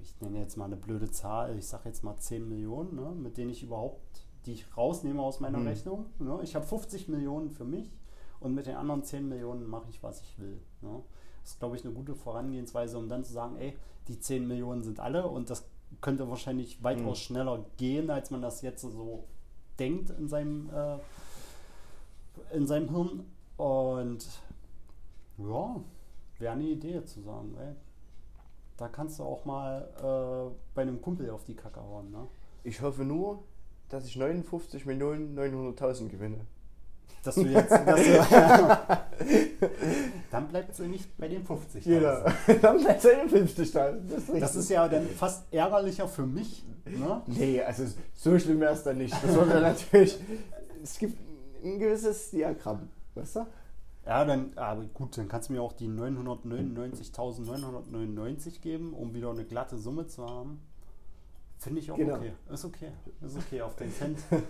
[0.00, 3.10] ich nenne jetzt mal eine blöde Zahl, ich sage jetzt mal 10 Millionen, ne?
[3.10, 5.66] mit denen ich überhaupt, die ich rausnehme aus meiner Mhm.
[5.68, 6.06] Rechnung.
[6.18, 6.38] Ne?
[6.42, 7.90] Ich habe 50 Millionen für mich
[8.40, 10.60] und mit den anderen 10 Millionen mache ich, was ich will.
[10.80, 11.02] Ne?
[11.42, 13.76] Das ist, glaube ich, eine gute Vorangehensweise, um dann zu sagen, ey,
[14.08, 15.64] die 10 Millionen sind alle und das
[16.00, 17.22] könnte wahrscheinlich weitaus Mhm.
[17.22, 19.24] schneller gehen, als man das jetzt so
[19.78, 20.96] denkt in seinem, äh,
[22.56, 23.24] in seinem Hirn.
[23.56, 24.26] Und
[25.38, 25.76] ja,
[26.38, 27.74] wäre eine Idee zu sagen, ey,
[28.76, 32.10] Da kannst du auch mal äh, bei einem Kumpel auf die Kacke hauen.
[32.10, 32.26] Ne?
[32.64, 33.42] Ich hoffe nur,
[33.90, 36.46] dass ich 59 Millionen 900.000 gewinne.
[37.22, 37.70] Dass du jetzt.
[37.70, 38.26] Dass du,
[40.30, 41.84] dann bleibt sie nicht bei den 50.
[41.84, 42.24] Genau.
[42.62, 44.08] Dann bleibt es 50 dann.
[44.08, 44.40] Das ist.
[44.40, 46.64] Das ist ja dann fast ärgerlicher für mich.
[46.86, 47.20] Ne?
[47.26, 49.12] Nee, also so schlimm wäre es dann nicht.
[49.22, 50.18] Das sollte natürlich.
[50.82, 51.18] Es gibt
[51.62, 53.46] ein gewisses Diagramm, weißt du?
[54.06, 59.44] Ja, dann, aber gut, dann kannst du mir auch die 999.999 geben, um wieder eine
[59.44, 60.62] glatte Summe zu haben.
[61.60, 62.16] Finde ich auch Genau.
[62.16, 62.32] okay.
[62.50, 62.90] Ist okay.
[63.20, 64.18] Ist okay auf den Cent.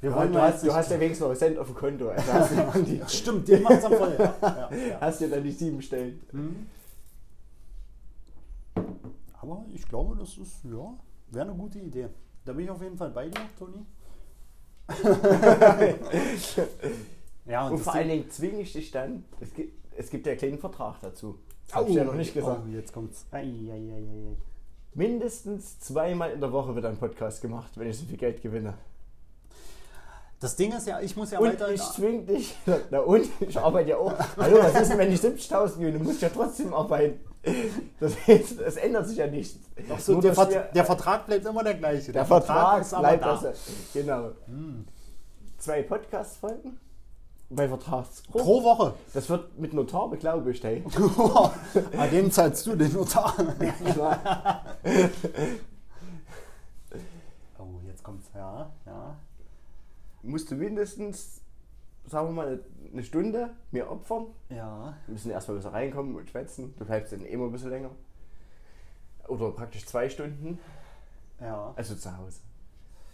[0.00, 2.10] Du, wollen du, hast, du hast ja wenigstens noch einen Cent auf dem Konto.
[2.10, 4.14] Also Stimmt, den macht's am voll.
[4.42, 5.00] Ja, ja, ja.
[5.00, 6.20] hast dir dann die sieben Stellen.
[6.30, 6.66] Mhm.
[9.40, 10.92] Aber ich glaube, das ist, ja,
[11.30, 12.08] wäre eine gute Idee.
[12.44, 13.86] Da bin ich auf jeden Fall bei dir, Toni.
[17.46, 20.32] ja, Und das vor allen Dingen zwinge ich dich dann, es gibt, es gibt ja
[20.32, 21.38] einen kleinen Vertrag dazu.
[21.66, 22.60] Das habe ich ja noch nicht gesagt.
[22.62, 23.24] Oh, jetzt kommt's.
[23.30, 24.36] Ei, ei, ei, ei.
[24.94, 28.74] Mindestens zweimal in der Woche wird ein Podcast gemacht, wenn ich so viel Geld gewinne.
[30.40, 31.74] Das Ding ist ja, ich muss ja Und weiterhin.
[31.74, 32.54] ich zwing dich,
[32.90, 34.12] na und, ich arbeite ja auch.
[34.36, 35.98] Hallo, was ist denn, wenn ich 70.000 gewinne?
[35.98, 37.18] Du musst ja trotzdem arbeiten.
[38.00, 39.56] Das, heißt, das ändert sich ja nicht.
[39.92, 42.12] Ach so, Nur, der, Vert wir- der Vertrag bleibt immer der gleiche.
[42.12, 43.30] Der Vertrag ist aber bleibt da.
[43.36, 43.48] also.
[43.92, 44.30] Genau.
[45.58, 46.78] Zwei Podcast-Folgen
[47.50, 48.42] bei Vertragsbruch.
[48.42, 48.94] Pro Woche.
[49.12, 50.84] Das wird mit Notar beglaubigt, ey.
[51.96, 53.34] An dem zahlst du den Notar.
[57.58, 58.28] Oh, jetzt kommt's.
[58.34, 59.16] Ja, ja.
[60.22, 61.40] Musst du mindestens,
[62.06, 64.26] sagen wir mal, eine Stunde mir opfern.
[64.50, 64.94] Ja.
[65.06, 66.74] Wir müssen erstmal ein bisschen reinkommen und schwätzen.
[66.76, 67.90] Du bleibst dann immer ein bisschen länger.
[69.28, 70.58] Oder praktisch zwei Stunden.
[71.40, 71.72] Ja.
[71.76, 72.40] Also zu Hause.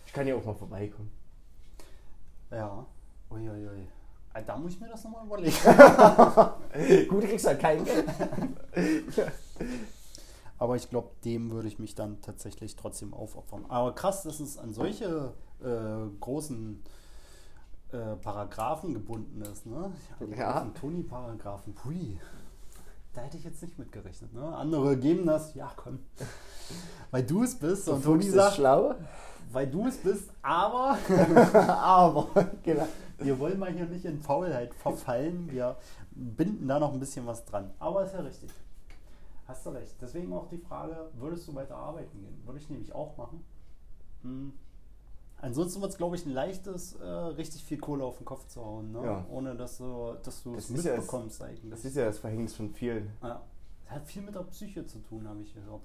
[0.07, 1.11] Ich kann ja auch mal vorbeikommen.
[2.51, 2.85] Ja.
[3.31, 3.87] Uiuiui.
[3.87, 4.00] Ah,
[4.47, 5.57] Da muss ich mir das nochmal überlegen.
[7.09, 8.07] Gut, du kriegst halt kein Geld.
[10.59, 13.65] Aber ich glaube, dem würde ich mich dann tatsächlich trotzdem aufopfern.
[13.69, 16.83] Aber krass, dass es an solche äh, großen
[17.93, 19.67] äh, Paragraphen gebunden ist.
[19.67, 19.91] Ne?
[20.37, 20.67] Ja.
[20.81, 21.75] Toni-Paragraphen.
[21.75, 22.19] Pui.
[23.13, 24.33] Da hätte ich jetzt nicht mitgerechnet.
[24.33, 24.43] Ne?
[24.57, 25.99] Andere geben das, ja komm.
[27.11, 28.95] Weil du es bist und Toni sagt, schlau.
[29.51, 30.97] weil du es bist, aber
[31.55, 32.29] Aber,
[32.63, 32.87] genau.
[33.19, 35.51] wir wollen mal hier nicht in Faulheit verfallen.
[35.51, 35.77] Wir
[36.13, 37.73] binden da noch ein bisschen was dran.
[37.81, 38.51] Aber ist ja richtig.
[39.49, 39.97] Hast du recht.
[40.01, 42.41] Deswegen auch die Frage, würdest du weiter arbeiten gehen?
[42.47, 43.43] Würde ich nämlich auch machen.
[44.23, 44.53] Hm.
[45.43, 48.65] Ansonsten wird es, glaube ich, ein leichtes, äh, richtig viel Kohle auf den Kopf zu
[48.65, 49.03] hauen, ne?
[49.05, 49.27] Ja.
[49.31, 51.71] ohne dass du, dass du Das es ist ja das- mitbekommst eigentlich.
[51.71, 53.11] Das ist ja das Verhängnis von vielen.
[53.23, 53.41] Ja.
[53.85, 55.81] Das hat viel mit der Psyche zu tun, habe ich gehört.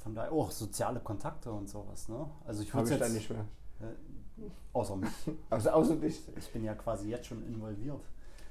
[0.00, 2.08] Von daher auch soziale Kontakte und sowas.
[2.08, 2.28] Ne?
[2.46, 3.44] Also ich würde jetzt, nicht mehr.
[3.80, 5.10] äh, außer mich,
[5.50, 6.22] Also außer dich.
[6.36, 8.00] ich bin ja quasi jetzt schon involviert.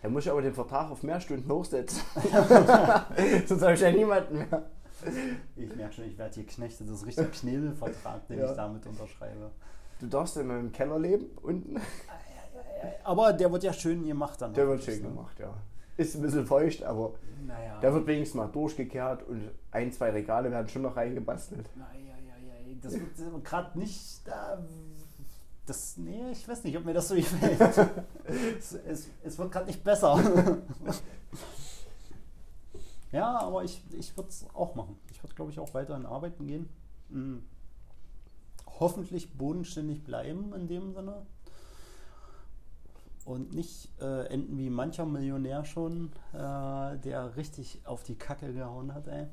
[0.01, 2.01] Da muss ich aber den Vertrag auf mehr Stunden hochsetzen.
[3.47, 4.69] Sonst habe ich ja niemanden mehr.
[5.55, 6.89] Ich merke schon, ich werde hier geknechtet.
[6.89, 8.49] Das ist richtig Knebelvertrag, den Ja.
[8.49, 9.51] ich damit unterschreibe.
[9.99, 11.79] Du darfst in meinem Keller leben unten.
[13.03, 14.53] Aber der wird ja schön gemacht dann.
[14.53, 15.09] Der wird schön ne?
[15.09, 15.53] gemacht, ja.
[15.97, 17.13] Ist ein bisschen feucht, aber
[17.45, 17.79] Naja.
[17.79, 21.67] der wird wenigstens mal durchgekehrt und ein, zwei Regale werden schon noch reingebastelt.
[21.75, 24.27] Naja, ja, ja, das wird gerade nicht.
[24.27, 24.57] Äh,
[25.65, 27.59] das, nee, ich weiß nicht, ob mir das so gefällt.
[28.59, 30.17] es, es, es wird gerade nicht besser.
[33.17, 34.97] ja, aber ich, ich würde es auch machen.
[35.11, 36.69] Ich würde, glaube ich, auch weiterhin arbeiten gehen.
[37.09, 37.43] Hm.
[38.79, 41.25] Hoffentlich bodenständig bleiben in dem Sinne.
[43.25, 46.37] Und nicht äh, enden wie mancher Millionär schon, äh,
[46.97, 49.27] der richtig auf die Kacke gehauen hat, ey.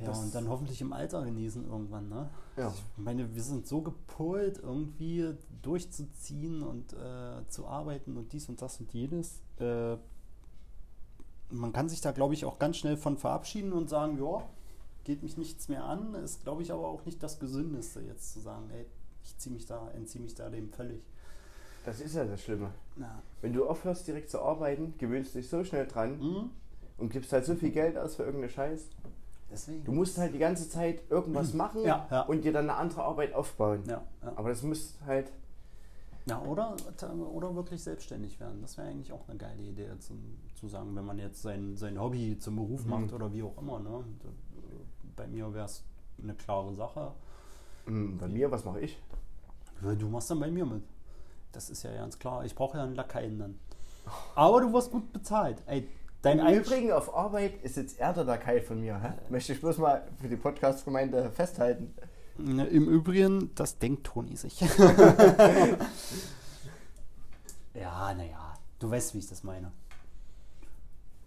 [0.00, 2.30] Ja, Das- und dann hoffentlich im Alter genießen irgendwann, ne?
[2.56, 2.68] Ja.
[2.68, 8.62] Ich meine, wir sind so gepolt, irgendwie durchzuziehen und äh, zu arbeiten und dies und
[8.62, 9.42] das und jenes.
[9.58, 9.96] Äh,
[11.50, 14.42] man kann sich da, glaube ich, auch ganz schnell von verabschieden und sagen, ja,
[15.04, 16.14] geht mich nichts mehr an.
[16.14, 18.86] Ist, glaube ich, aber auch nicht das Gesündeste, jetzt zu sagen, ey,
[19.22, 21.02] ich ziehe mich da, entziehe mich da dem völlig.
[21.84, 22.70] Das ist ja das Schlimme.
[22.96, 23.22] Na.
[23.42, 26.50] Wenn du aufhörst direkt zu arbeiten, gewöhnst du dich so schnell dran Hm?
[26.96, 28.86] und gibst halt so viel Geld aus für irgendeine Scheiß.
[29.50, 29.84] Deswegen.
[29.84, 32.22] Du musst halt die ganze Zeit irgendwas machen Ja, ja.
[32.22, 33.82] und dir dann eine andere Arbeit aufbauen.
[33.86, 34.32] ja, ja.
[34.36, 35.30] Aber das muss halt.
[36.26, 36.74] Ja, oder,
[37.32, 38.62] oder wirklich selbstständig werden.
[38.62, 40.14] Das wäre eigentlich auch eine geile Idee, zu,
[40.64, 42.90] zu sagen, wenn man jetzt sein, sein Hobby zum Beruf Mhm.
[42.90, 43.78] macht oder wie auch immer.
[43.80, 44.04] Ne?
[45.16, 45.84] Bei mir wäre es
[46.22, 47.12] eine klare Sache.
[47.86, 48.98] Hm, bei mir, was mache ich?
[49.98, 50.82] Du machst dann bei mir mit.
[51.52, 52.44] Das ist ja ganz klar.
[52.44, 53.58] Ich brauche ja einen Lakaien dann.
[54.34, 55.62] Aber du wirst gut bezahlt.
[55.66, 55.88] Ey,
[56.22, 56.60] dein Im.
[56.60, 59.00] Übrigen auf Arbeit ist jetzt er der Lakai von mir.
[59.00, 59.12] Hä?
[59.30, 61.94] Möchte ich bloß mal für die Podcast-Gemeinde festhalten.
[62.36, 64.60] Ne, Im Übrigen, das denkt Toni sich.
[67.74, 69.72] ja, naja, du weißt, wie ich das meine.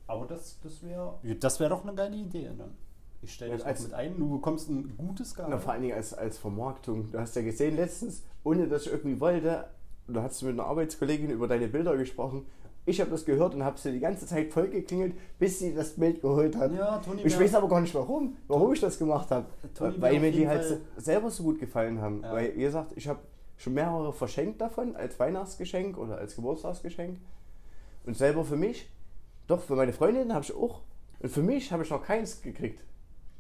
[0.08, 2.50] Aber das, das wäre das wär doch eine geile Idee.
[2.58, 2.72] Dann.
[3.22, 5.62] Ich stelle dich Als- auch mit ein, du bekommst ein gutes Na, Gehalt.
[5.64, 7.12] vor allen Dingen als, als Vermarktung.
[7.12, 9.66] Du hast ja gesehen letztens, ohne dass ich irgendwie wollte,
[10.08, 12.46] da hast du mit einer Arbeitskollegin über deine Bilder gesprochen.
[12.86, 16.22] Ich habe das gehört und habe sie die ganze Zeit vollgeklingelt, bis sie das Bild
[16.22, 16.72] geholt hat.
[16.74, 19.46] Ja, Toni Ich weiß aber gar nicht warum, warum ich das gemacht habe.
[19.98, 22.22] Weil mir die halt Fall- se- selber so gut gefallen haben.
[22.24, 22.32] Ja.
[22.32, 23.20] Weil, wie gesagt, ich habe
[23.58, 27.18] schon mehrere verschenkt davon, als Weihnachtsgeschenk oder als Geburtstagsgeschenk.
[28.06, 28.88] Und selber für mich,
[29.48, 30.82] doch für meine Freundin habe ich auch.
[31.20, 32.84] Und für mich habe ich noch keins gekriegt.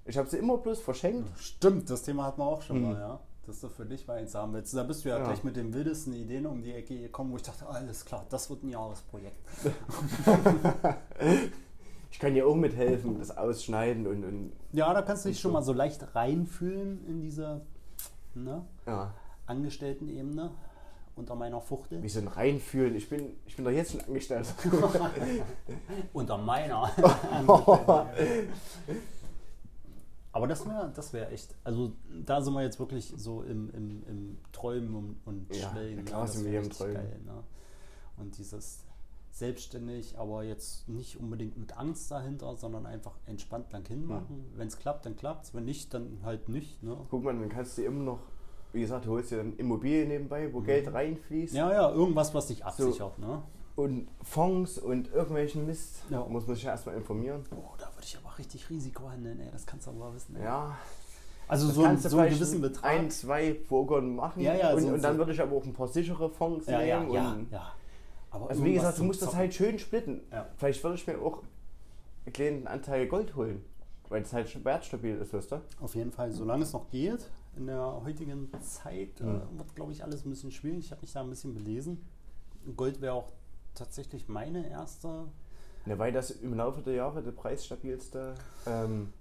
[0.05, 1.27] Ich habe sie immer bloß verschenkt.
[1.37, 2.91] Stimmt, das Thema hatten wir auch schon Hm.
[2.93, 3.19] mal, ja.
[3.45, 4.73] Dass du für dich mal eins haben willst.
[4.75, 5.23] Da bist du ja, Ja.
[5.25, 8.49] gleich mit den wildesten Ideen um die Ecke gekommen, wo ich dachte, alles klar, das
[8.49, 9.37] wird ein Jahresprojekt.
[12.09, 15.51] Ich kann dir auch mithelfen, das Ausschneiden und, und Ja, da kannst du dich schon
[15.51, 17.61] mal so leicht reinfühlen in diese
[18.33, 19.13] ne, ja,
[19.45, 20.51] Angestellten-Ebene
[21.17, 22.01] unter meiner Fuchtel.
[22.03, 22.95] wie so ein Reinfühlen.
[22.95, 24.47] Ich bin, ich bin doch jetzt schon angestellt.
[26.13, 26.91] Unter meiner.
[30.31, 31.93] Aber das wäre das wär echt, also
[32.25, 35.95] da sind wir jetzt wirklich so im, im, im Träumen und, und Ja, Schwelgen.
[35.97, 36.93] na klar das sind wir hier im Träumen.
[36.93, 37.43] Geil, ne?
[38.17, 38.83] Und dieses
[39.31, 44.45] selbstständig, aber jetzt nicht unbedingt mit Angst dahinter, sondern einfach entspannt lang hinmachen.
[44.55, 45.53] Wenn es klappt, dann klappt es.
[45.53, 46.81] Wenn nicht, dann halt nicht.
[46.81, 46.97] Ne?
[47.09, 48.19] Guck mal, dann kannst du immer noch,
[48.73, 51.53] wie gesagt, du holst dir dann Immobilien nebenbei, wo Geld reinfließt.
[51.53, 53.17] Ja, ja, irgendwas, was dich absichert.
[53.19, 53.41] Ne?
[53.75, 56.01] Und Fonds und irgendwelchen Mist.
[56.09, 56.25] Ja.
[56.25, 57.43] Muss man sich ja erstmal informieren.
[57.51, 59.49] Oh, da würde ich aber richtig Risiko handeln, ey.
[59.51, 60.35] Das kannst du aber wissen.
[60.35, 60.43] Ey.
[60.43, 60.77] Ja.
[61.47, 62.85] Also das so, ein, kannst so einen gewissen Betrag.
[62.91, 64.41] Ein, zwei Pokern machen.
[64.41, 66.65] Ja, ja, und, so- und dann so- würde ich aber auch ein paar sichere Fonds
[66.67, 67.13] ja, ja, nehmen.
[67.13, 67.71] ja, und, ja.
[68.31, 69.39] Aber Also wie gesagt, du musst das Zocken.
[69.39, 70.21] halt schön splitten.
[70.31, 70.47] Ja.
[70.57, 71.43] Vielleicht würde ich mir auch
[72.25, 73.63] einen kleinen Anteil Gold holen.
[74.09, 75.61] Weil es halt wertstabil ist, weißt du?
[75.81, 77.29] Auf jeden Fall, solange es noch geht.
[77.57, 79.27] In der heutigen Zeit Mhm.
[79.35, 80.79] äh, wird, glaube ich, alles ein bisschen schwierig.
[80.85, 82.05] Ich habe mich da ein bisschen belesen.
[82.75, 83.31] Gold wäre auch
[83.73, 85.25] tatsächlich meine erste.
[85.85, 89.11] Ja, weil das im Laufe der Jahre der preisstabilste ähm,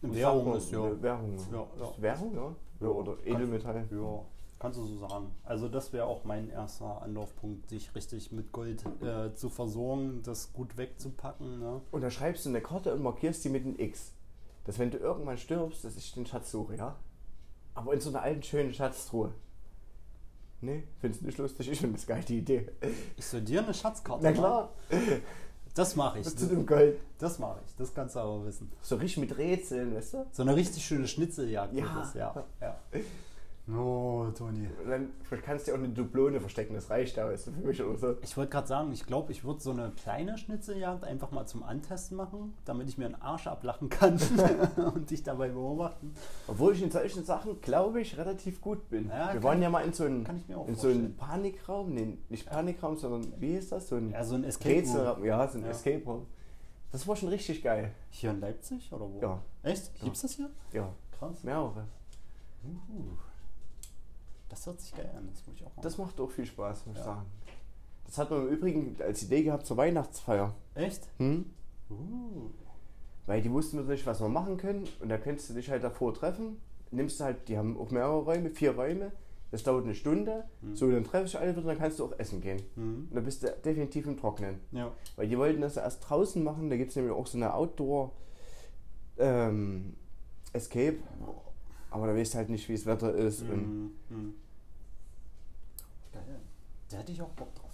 [0.00, 0.82] Währung ist, ja.
[0.84, 1.38] Eine Währung.
[1.52, 1.92] Ja, ja.
[1.98, 2.54] Währung, ja?
[2.80, 3.86] ja oder Edelmetall.
[3.90, 4.20] Ja,
[4.58, 5.30] kannst du so sagen.
[5.44, 10.52] Also das wäre auch mein erster Anlaufpunkt, sich richtig mit Gold äh, zu versorgen, das
[10.52, 11.58] gut wegzupacken.
[11.58, 11.80] Ne?
[11.90, 14.12] Und da schreibst du eine Karte und markierst die mit einem X.
[14.64, 16.96] Dass wenn du irgendwann stirbst, dass ich den Schatz suche, ja?
[17.74, 19.32] Aber in so einer alten, schönen Schatztruhe.
[20.60, 21.70] Nee, findest du nicht lustig?
[21.70, 22.70] Ich finde das geil, die Idee.
[23.16, 24.38] Ich soll dir eine Schatzkarte Na machen?
[24.40, 24.70] klar,
[25.74, 26.24] Das mache ich.
[26.24, 26.98] das zu dem Gold.
[27.18, 27.74] Das mache ich.
[27.76, 28.70] Das kannst du aber wissen.
[28.80, 30.26] So richtig mit Rätseln, weißt du?
[30.32, 31.94] So eine richtig schöne Schnitzeljagd Ja.
[31.94, 32.44] das, ja.
[32.60, 32.76] ja.
[33.66, 34.68] Oh, Toni.
[34.82, 35.08] Und dann
[35.42, 37.96] kannst du dir auch eine Dublone verstecken, das reicht ja, weißt du, für mich oder
[37.96, 38.16] so.
[38.20, 41.62] Ich wollte gerade sagen, ich glaube, ich würde so eine kleine Schnitzeljagd einfach mal zum
[41.62, 44.18] Antesten machen, damit ich mir einen Arsch ablachen kann
[44.94, 46.12] und dich dabei beobachten.
[46.46, 49.08] Obwohl ich in solchen Sachen, glaube ich, relativ gut bin.
[49.08, 51.16] Ja, Wir waren ja mal in so einen, kann ich mir auch in so einen.
[51.16, 53.88] Panikraum, nee, nicht Panikraum, sondern wie ist das?
[53.88, 54.78] So ein Ja, so ein Escape Room.
[54.80, 55.24] Rätselraum.
[55.24, 55.70] Ja, so ein Ja.
[55.70, 56.26] Escape Room.
[56.92, 57.92] Das war schon richtig geil.
[58.10, 59.18] Hier in Leipzig oder wo?
[59.22, 59.40] Ja.
[59.62, 59.90] Echt?
[59.98, 60.04] Ja.
[60.04, 60.50] Gibt's das hier?
[60.74, 61.42] Ja, Krass.
[61.42, 61.86] mehrere.
[62.62, 63.16] Uh.
[64.54, 65.82] Das hört sich geil an, das muss ich auch mal.
[65.82, 67.04] Das macht auch viel Spaß, muss ich Ja.
[67.06, 67.26] sagen.
[68.06, 70.54] Das hat man im Übrigen als Idee gehabt zur Weihnachtsfeier.
[70.74, 71.08] Echt?
[71.18, 71.46] Hm?
[71.90, 72.50] Uh.
[73.26, 74.86] Weil die wussten natürlich, was wir machen können.
[75.00, 76.60] Und da könntest du dich halt davor treffen.
[76.92, 79.10] Nimmst du halt, die haben auch mehrere Räume, vier Räume.
[79.50, 80.44] Das dauert eine Stunde.
[80.60, 80.76] Mhm.
[80.76, 82.62] So, dann treffen sich alle wieder und dann kannst du auch essen gehen.
[82.76, 83.08] Mhm.
[83.08, 84.60] Und dann bist du definitiv im Trocknen.
[84.70, 84.92] Ja.
[85.16, 86.70] Weil die wollten das erst draußen machen.
[86.70, 88.12] Da gibt es nämlich auch so eine Outdoor
[89.18, 89.94] ähm,
[90.52, 90.98] Escape.
[91.94, 93.42] Aber da weißt du halt nicht, wie das Wetter ist.
[93.44, 93.92] Mhm.
[94.08, 94.34] Mhm.
[96.12, 96.40] Geil.
[96.90, 97.70] Da hätte ich auch Bock drauf.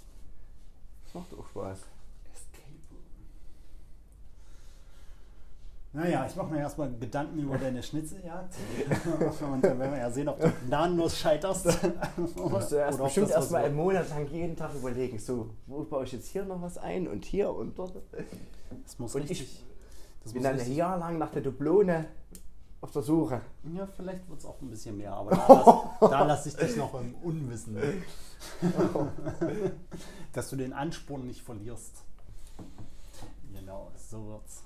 [1.05, 1.79] das macht auch Spaß.
[2.31, 3.01] Escape Room.
[5.95, 8.55] Naja, ich mache mir erstmal Gedanken über deine Schnitzeljagd.
[9.51, 11.65] Und dann werden wir ja sehen, ob du gnadenlos scheiterst.
[12.35, 14.75] Du musst du erst Oder bestimmt das erst mal was einen Monat lang jeden Tag
[14.75, 17.95] überlegen, so, wo baue ich jetzt hier noch was ein und hier und dort.
[18.85, 19.41] Das muss Und richtig.
[19.41, 19.65] ich
[20.25, 22.05] das bin dann ein Jahr lang nach der Dublone
[22.81, 23.41] auf der Suche.
[23.75, 26.77] ja, vielleicht wird es auch ein bisschen mehr, aber da lasse da lass ich dich
[26.77, 27.77] noch im Unwissen.
[30.33, 32.03] Dass du den Ansporn nicht verlierst.
[33.53, 34.63] Genau, so wird's.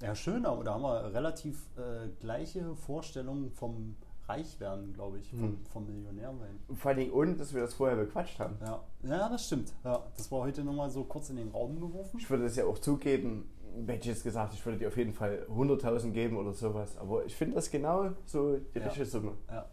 [0.00, 3.94] Ja, schön, aber da haben wir relativ äh, gleiche Vorstellungen vom
[4.28, 5.58] Reichwerden, glaube ich, vom, Hm.
[5.72, 6.58] vom Millionärsein.
[6.68, 8.56] Und vor allen Dingen ohne, dass wir das vorher bequatscht haben.
[8.64, 8.80] Ja.
[9.02, 9.72] ja, das stimmt.
[9.84, 12.18] Ja, das war heute nochmal so kurz in den Raum geworfen.
[12.18, 13.48] Ich würde es ja auch zugeben,
[13.86, 16.96] hätte jetzt gesagt, ich würde dir auf jeden Fall 100.000 geben oder sowas.
[16.98, 18.84] Aber ich finde das genau so die Ja.
[18.84, 19.32] richtige Summe.
[19.48, 19.66] Ja.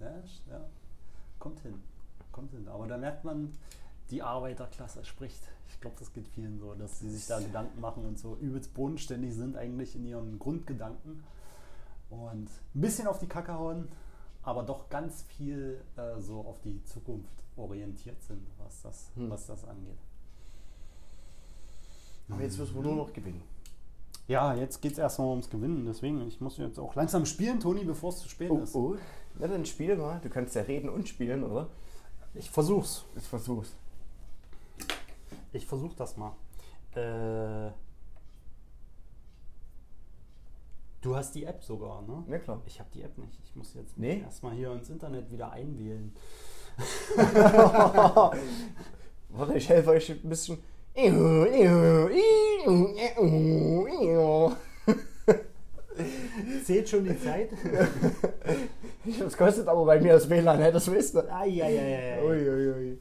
[0.00, 0.06] Ja,
[0.50, 0.60] ja.
[1.38, 1.74] Kommt hin.
[2.32, 2.68] Kommt hin.
[2.68, 3.52] Aber da merkt man,
[4.10, 5.42] die Arbeiterklasse spricht.
[5.68, 8.72] Ich glaube, das geht vielen so, dass sie sich da Gedanken machen und so übelst
[8.74, 11.24] bodenständig sind eigentlich in ihren Grundgedanken.
[12.10, 13.88] Und ein bisschen auf die Kacke hauen,
[14.42, 19.28] aber doch ganz viel äh, so auf die Zukunft orientiert sind, was das, Hm.
[19.30, 19.98] was das angeht.
[22.28, 23.42] Aber jetzt müssen wir nur noch gewinnen.
[24.28, 25.84] Ja, jetzt geht es erstmal ums Gewinnen.
[25.86, 28.74] Deswegen, ich muss jetzt auch langsam spielen, Toni, bevor es zu spät Oh, ist.
[28.74, 28.96] oh.
[29.38, 30.18] Na dann spiel mal.
[30.20, 31.68] Du kannst ja reden und spielen, oder?
[32.34, 33.04] Ich versuch's.
[33.16, 33.76] Ich versuch's.
[35.52, 36.32] Ich versuch das mal.
[36.94, 37.70] Äh,
[41.02, 42.24] du hast die App sogar, ne?
[42.28, 42.60] Ja klar.
[42.66, 43.38] Ich habe die App nicht.
[43.44, 44.20] Ich muss jetzt Nee?
[44.20, 46.12] erstmal hier ins Internet wieder einwählen.
[49.28, 50.58] Warte, ich helfe euch ein bisschen.
[56.64, 57.50] Zählt schon die Zeit?
[59.20, 60.72] Das kostet aber bei mir das WLAN, ne?
[60.72, 61.32] das wisst ihr.
[61.32, 62.20] Eieiei.
[62.20, 62.98] Uiuiui.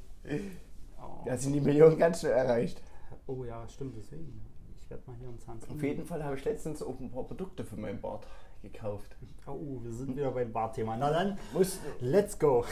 [1.02, 1.24] Oh.
[1.26, 2.80] Da sind die Millionen ganz schnell erreicht.
[3.26, 4.40] oh ja, stimmt, deswegen.
[4.80, 5.68] Ich werde mal hier uns Hans.
[5.68, 8.28] Auf jeden Fall habe ich letztens auch ein paar Produkte für meinen Bart
[8.62, 9.16] gekauft.
[9.48, 10.96] Oh, wir sind wieder beim Barthema.
[10.96, 12.64] Na dann, Muss, let's go.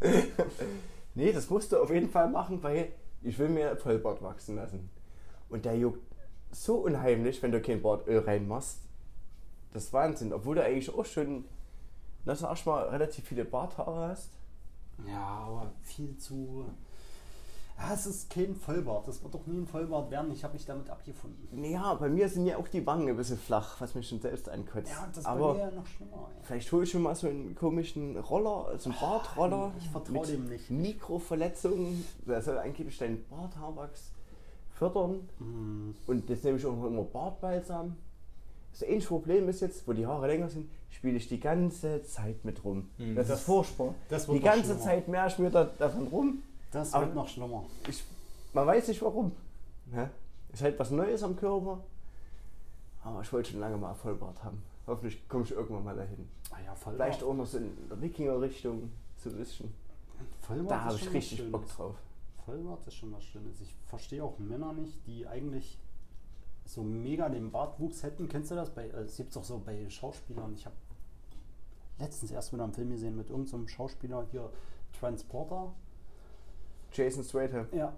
[1.14, 2.88] nee, das musst du auf jeden Fall machen, weil
[3.22, 4.90] ich will mir Vollbart wachsen lassen.
[5.48, 6.00] Und der juckt
[6.50, 8.80] so unheimlich, wenn du kein Bartöl reinmachst.
[9.72, 10.32] Das ist Wahnsinn.
[10.32, 11.44] Obwohl du eigentlich auch schon,
[12.24, 14.30] na sag ich mal, relativ viele Barthaare hast.
[15.06, 16.64] Ja, aber viel zu.
[17.80, 19.08] Ja, es ist kein Vollbart.
[19.08, 20.30] Das wird doch nie ein Vollbart werden.
[20.32, 21.64] Ich habe mich damit abgefunden.
[21.64, 24.48] Ja, bei mir sind ja auch die Wangen ein bisschen flach, was mich schon selbst
[24.48, 24.90] ankotzt.
[24.90, 26.28] Ja, das ist Aber bei mir ja noch schlimmer.
[26.36, 26.42] Ey.
[26.42, 29.72] vielleicht hole ich schon mal so einen komischen Roller, so einen Bartroller.
[29.78, 30.70] ich vertrau mit dem nicht.
[30.70, 32.04] Mikroverletzungen.
[32.26, 34.12] Der soll angeblich deinen Barthaarwachs
[34.70, 35.28] fördern.
[35.38, 35.94] Hm.
[36.06, 37.96] Und jetzt nehme ich auch noch immer Bartbalsam.
[38.72, 42.44] Das einzige Problem ist jetzt, wo die Haare länger sind, spiele ich die ganze Zeit
[42.44, 42.88] mit rum.
[42.98, 43.94] Hm, Das, das- ist furchtbar.
[44.08, 44.80] das die ganze schlimmer.
[44.80, 46.42] Zeit mehr ich mir da, davon rum.
[46.70, 47.64] Das Aber- wird noch schlimmer.
[47.88, 48.04] Ich,
[48.52, 49.32] man weiß nicht warum.
[49.86, 50.10] Ne?
[50.52, 51.80] Ist halt was Neues am Körper.
[53.02, 54.62] Aber ich wollte schon lange mal Vollbart haben.
[54.86, 56.28] Hoffentlich komme ich irgendwann mal dahin.
[56.50, 57.08] Ah ja, Vollbart.
[57.08, 59.72] Vielleicht auch noch so in der Wikinger-Richtung, so ein bisschen.
[60.42, 61.50] Vollbart Da ist habe ich richtig.
[61.52, 61.94] Bock drauf.
[62.44, 63.60] Vollbart ist schon was Schönes.
[63.60, 65.78] Ich verstehe auch Männer nicht, die eigentlich
[66.66, 68.28] so mega den Bartwuchs hätten.
[68.28, 68.70] Kennst du das?
[68.70, 70.52] Bei, äh, es gibt es auch so bei Schauspielern.
[70.54, 70.76] Ich habe
[71.98, 74.50] letztens erst wieder einen Film gesehen mit irgendeinem Schauspieler hier,
[74.98, 75.72] Transporter.
[76.92, 77.66] Jason Stratham.
[77.72, 77.92] Ja.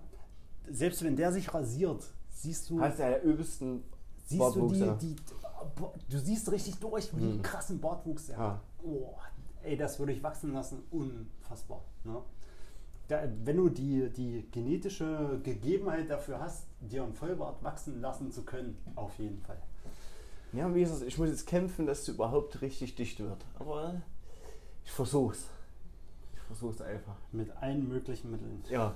[0.70, 3.82] Selbst wenn der sich rasiert, siehst du, Hast du ja der übelsten
[4.26, 5.16] siehst du die, die,
[6.08, 7.42] du siehst richtig durch, wie Mhm.
[7.42, 8.50] krassen Bartwuchs er Ja.
[8.54, 8.60] hat.
[8.84, 9.14] Oh,
[9.62, 10.82] ey, das würde ich wachsen lassen.
[10.90, 11.82] Unfassbar.
[12.04, 12.16] Ne?
[13.08, 18.42] Da, wenn du die, die genetische Gegebenheit dafür hast, dir einen Vollbart wachsen lassen zu
[18.44, 19.60] können, auf jeden Fall.
[20.52, 23.44] Ja, wie gesagt, ich muss jetzt kämpfen, dass es überhaupt richtig dicht wird.
[23.58, 24.00] Aber
[24.84, 25.46] ich versuch's.
[26.46, 27.14] Versuch's einfach.
[27.32, 28.62] Mit allen möglichen Mitteln.
[28.70, 28.94] Ja.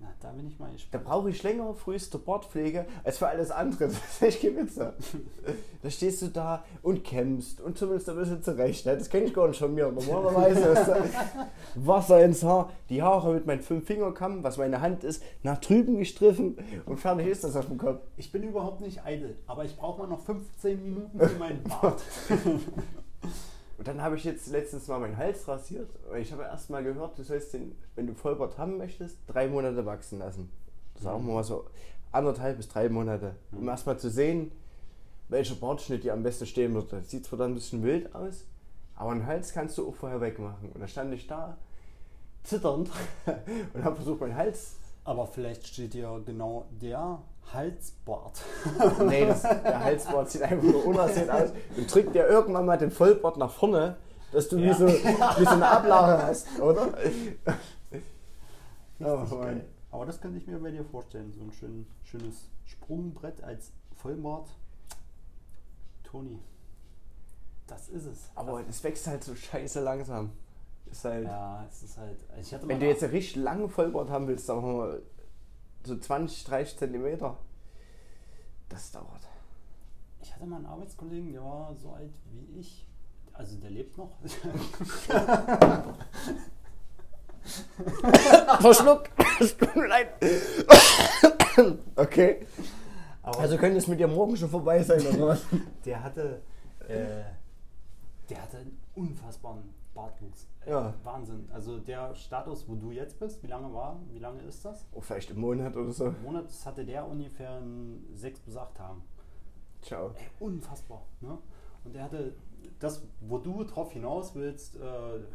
[0.00, 1.04] Na, da bin ich mal Da gespannt.
[1.04, 3.84] brauche ich länger früheste Bartpflege als für alles andere.
[3.88, 4.74] Das ist echt Witz.
[4.74, 8.84] Da stehst du da und kämpfst und zumindest ein bisschen zurecht.
[8.84, 8.96] ne?
[8.98, 9.92] Das kenne ich gar nicht von mir.
[9.92, 11.04] Normalerweise ist da
[11.76, 16.56] Wasser ins Haar, die Haare mit meinem Fünf-Finger-Kamm, was meine Hand ist, nach drüben gestriffen
[16.84, 18.00] und fertig ist das auf dem Kopf.
[18.16, 22.02] Ich bin überhaupt nicht eitel, aber ich brauche mal noch 15 Minuten für meinen Bart.
[23.82, 25.90] Und dann habe ich jetzt letztens mal meinen Hals rasiert.
[26.16, 29.84] Ich habe erst mal gehört, du sollst den, wenn du Vollbart haben möchtest, drei Monate
[29.84, 30.52] wachsen lassen.
[31.00, 31.64] Sagen wir mal so
[32.12, 33.34] anderthalb bis drei Monate.
[33.50, 33.68] Um Mhm.
[33.70, 34.52] erst mal zu sehen,
[35.30, 36.98] welcher Bartschnitt dir am besten stehen würde.
[37.00, 38.44] Das sieht zwar dann ein bisschen wild aus,
[38.94, 40.70] aber einen Hals kannst du auch vorher wegmachen.
[40.70, 41.56] Und da stand ich da,
[42.44, 42.88] zitternd,
[43.74, 44.76] und habe versucht, meinen Hals.
[45.04, 47.20] Aber vielleicht steht hier genau der
[47.52, 48.40] Halsbart.
[49.04, 51.50] Nee, das, der Halsbart sieht einfach nur unaussehend aus.
[51.76, 53.96] Und drückt dir irgendwann mal den Vollbart nach vorne,
[54.32, 54.74] dass du wie, Ja.
[54.74, 56.88] so, wie so eine Ablage hast, oder?
[59.00, 59.26] Oh.
[59.90, 61.32] Aber das könnte ich mir bei dir vorstellen.
[61.32, 64.48] So ein schön, schönes Sprungbrett als Vollbart.
[66.04, 66.38] Toni,
[67.66, 68.30] das ist es.
[68.34, 70.30] Aber es wächst halt so scheiße langsam.
[70.92, 72.18] Ist halt, ja, es ist halt.
[72.52, 75.02] Hatte wenn du jetzt einen richtig langen Vollbart haben willst, sagen wir mal
[75.84, 77.38] so 20, 30 Zentimeter,
[78.68, 79.26] das dauert.
[80.20, 82.86] ich hatte mal einen Arbeitskollegen, der war so alt wie ich.
[83.32, 84.10] Also der lebt noch.
[88.60, 89.10] Verschluckt!
[89.40, 90.08] Es tut mir leid.
[91.96, 92.46] okay.
[93.22, 95.42] Aber Also könnte es mit dir morgen schon vorbei sein, oder was?
[95.86, 96.42] der hatte,
[96.86, 97.22] äh,
[98.28, 100.48] der hatte einen unfassbaren Bartwuchs.
[100.66, 100.94] Ja.
[101.02, 101.48] Wahnsinn.
[101.52, 104.86] Also der Status, wo du jetzt bist, wie lange war, wie lange ist das?
[104.92, 106.06] Oh, vielleicht im Monat oder so.
[106.06, 109.02] Im Monat hatte der ungefähr in sechs bis acht Tagen.
[109.82, 110.08] Ciao.
[110.14, 111.02] Ey, unfassbar.
[111.20, 111.36] Ne?
[111.84, 112.34] Und er hatte
[112.78, 114.80] das, wo du drauf hinaus willst, äh,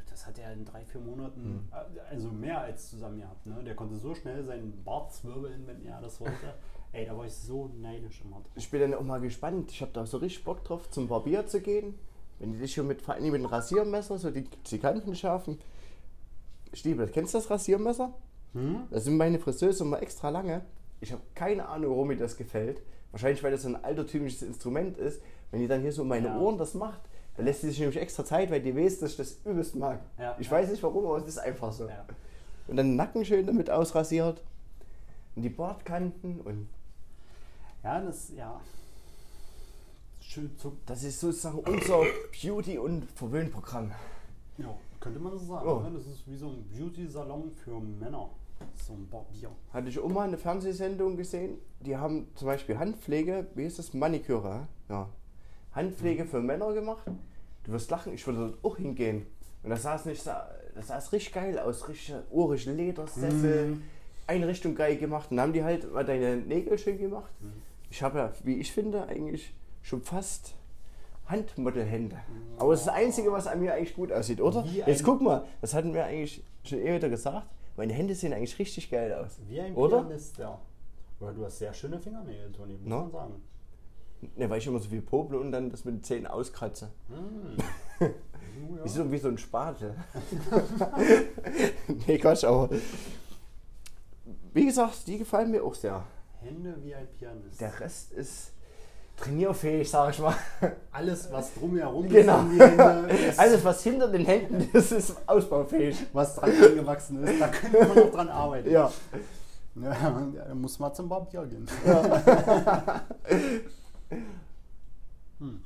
[0.10, 1.68] das hat er in drei, vier Monaten, Hm.
[1.72, 3.46] äh, also mehr als zusammen gehabt.
[3.46, 3.62] Ne?
[3.66, 6.34] Der konnte so schnell seinen Bart zwirbeln, wenn er das wollte.
[6.94, 8.52] Ey, da war ich so neidisch immer drauf.
[8.56, 9.72] Ich bin dann auch mal gespannt.
[9.72, 12.00] Ich habe da so richtig Bock drauf, zum Barbier zu gehen.
[12.40, 15.60] Wenn die dich schon mit, mit dem Rasiermesser, so die, die Kanten schärfen.
[16.74, 18.14] Stiebel, kennst du das Rasiermesser?
[18.54, 18.84] Hm?
[18.92, 20.62] Das sind meine Friseuse immer extra lange.
[21.02, 22.82] Ich habe keine Ahnung, warum mir das gefällt.
[23.12, 25.22] Wahrscheinlich, weil das so ein altertümliches Instrument ist.
[25.52, 26.40] Wenn die dann hier so um meine Ja.
[26.40, 27.02] Ohren das macht,
[27.36, 30.02] dann lässt sie sich nämlich extra Zeit, weil die weiß, dass ich das übelst mag.
[30.20, 30.36] Ja.
[30.40, 31.88] Ich weiß nicht warum, aber es ist einfach so.
[31.88, 32.06] Ja.
[32.68, 34.44] Und dann den Nacken schön damit ausrasiert.
[35.36, 36.68] Und die Bartkanten und
[37.84, 38.60] Ja, das, ja.
[40.30, 42.02] Schön zu, das ist sozusagen unser
[42.42, 43.92] Beauty- und Verwöhnprogramm.
[44.58, 45.66] ja, könnte man so sagen.
[45.68, 45.80] Oh.
[45.80, 45.92] ne?
[45.94, 48.30] Das ist wie so ein Beauty-Salon für Männer.
[48.86, 49.50] So ein Barbier.
[49.72, 53.94] Hatte ich auch mal eine Fernsehsendung gesehen, die haben zum Beispiel Handpflege, wie ist das?
[53.94, 55.08] Maniküre, ja.
[55.74, 57.04] Handpflege für Männer gemacht.
[57.64, 59.28] Du wirst lachen, ich würde dort auch hingehen.
[59.64, 63.84] Und das sah es nicht, das sah es richtig geil aus, richtig urig Ledersessel, Mhm.
[64.26, 65.32] Einrichtung geil gemacht.
[65.32, 67.32] Und dann haben die halt mal deine Nägel schön gemacht.
[67.40, 67.54] Mhm.
[67.90, 69.54] Ich habe ja, wie ich finde, eigentlich
[69.88, 70.54] schon fast
[71.28, 72.18] Handmodelhände.
[72.58, 74.66] Aber das ist das Einzige, was an mir eigentlich gut aussieht, oder?
[74.66, 77.48] Wie Jetzt guck mal, das hatten wir eigentlich schon eh wieder gesagt.
[77.78, 79.38] Meine Hände sehen eigentlich richtig geil aus.
[79.48, 80.02] Wie ein Oder?
[80.04, 80.60] Pianist, ja.
[81.20, 83.00] Weil du hast sehr schöne Fingernägel, Toni, muss No?
[83.04, 83.42] man sagen.
[84.36, 86.92] Ne, weil ich immer so viel poble und dann das mit den Zähnen auskratze.
[87.08, 88.10] Hm.
[88.72, 88.88] Oh, ja.
[88.88, 89.94] so, wie so ein Spatel.
[92.08, 92.70] nee, Quatsch, aber.
[94.52, 96.04] Wie gesagt, die gefallen mir auch sehr.
[96.40, 97.62] Hände wie ein Pianist.
[97.62, 98.54] Der Rest ist
[99.18, 100.36] trainierfähig, sag ich mal.
[100.92, 102.42] Alles, was drumherum Genau.
[102.44, 105.98] ist Hände, ist, Alles, was hinter den Händen ist, ist ausbaufähig.
[106.14, 108.70] was dran angewachsen ist, da könnte man noch dran arbeiten.
[108.72, 108.92] Ja.
[109.76, 111.68] Ja, da muss man zum Barbier gehen.
[115.40, 115.62] hm.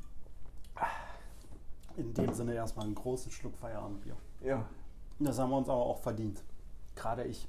[1.98, 4.16] In dem Sinne erstmal einen großen Schluck Feierabendbier.
[4.44, 4.66] Ja.
[5.20, 6.42] Das haben wir uns aber auch verdient.
[6.96, 7.48] Gerade ich.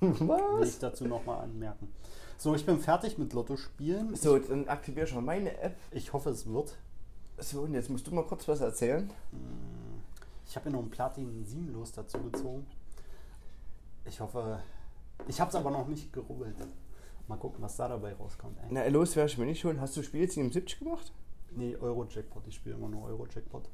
[0.00, 0.68] Will Was?
[0.68, 1.92] ich dazu nochmal anmerken.
[2.38, 4.14] So, ich bin fertig mit Lotto spielen.
[4.14, 5.76] So, dann aktiviere schon meine App.
[5.90, 6.76] Ich hoffe, es wird.
[7.38, 9.10] So, und jetzt musst du mal kurz was erzählen.
[10.46, 12.66] Ich habe mir noch ein Platin 7 los dazu gezogen.
[14.04, 14.60] Ich hoffe,
[15.26, 16.56] ich habe es aber noch nicht gerubbelt.
[17.26, 18.56] Mal gucken, was da dabei rauskommt.
[18.60, 18.68] Ey.
[18.70, 19.80] Na, los werde ich mir nicht holen.
[19.80, 21.12] Hast du Spiel 77 gemacht?
[21.50, 22.46] Nee, Euro-Jackpot.
[22.46, 23.68] Ich spiele immer nur Euro-Jackpot.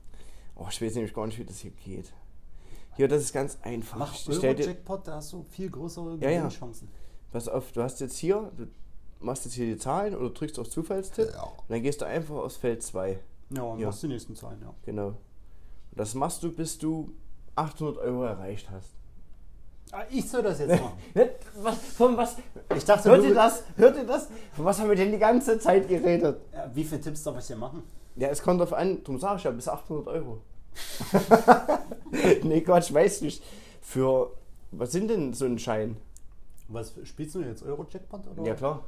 [0.54, 2.12] Oh, ich weiß nämlich gar nicht, wie das hier geht.
[2.94, 3.98] Hier, das ist ganz einfach.
[3.98, 6.48] Mach Euro-Jackpot, da hast du viel größere Ja, ja.
[7.32, 8.66] Pass auf, du hast jetzt hier, du
[9.20, 12.56] machst jetzt hier die Zahlen oder drückst auf Zufallstipp und dann gehst du einfach aufs
[12.56, 13.18] Feld 2.
[13.50, 13.86] Ja, und Ja.
[13.86, 14.72] machst die nächsten Zahlen, ja.
[14.84, 15.08] Genau.
[15.08, 15.16] Und
[15.96, 17.12] das machst du, bis du
[17.56, 18.90] 800 Euro erreicht hast.
[19.92, 20.96] Ah, ich soll das jetzt machen.
[21.62, 22.36] Was, von was?
[22.74, 23.62] Ich dachte, Hört ihr das?
[23.76, 24.28] Hört ihr das?
[24.54, 26.40] Von was haben wir denn die ganze Zeit geredet?
[26.50, 27.82] Ja, wie viele Tipps darf ich dir machen?
[28.16, 30.40] Ja, es kommt drauf an, darum sag ich ja, bis 800 Euro.
[32.42, 33.42] nee, Quatsch, weiß nicht.
[33.82, 34.32] Für,
[34.70, 35.98] was sind denn so ein Schein?
[36.72, 37.62] Was spielst du jetzt?
[37.62, 38.26] Euro-Jackpot?
[38.28, 38.42] Oder?
[38.44, 38.84] Ja, klar.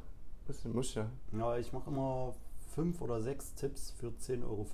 [0.47, 1.09] Das muss ja.
[1.31, 2.35] Ja, ich mache immer
[2.73, 4.65] fünf oder sechs Tipps für 10,50 Euro.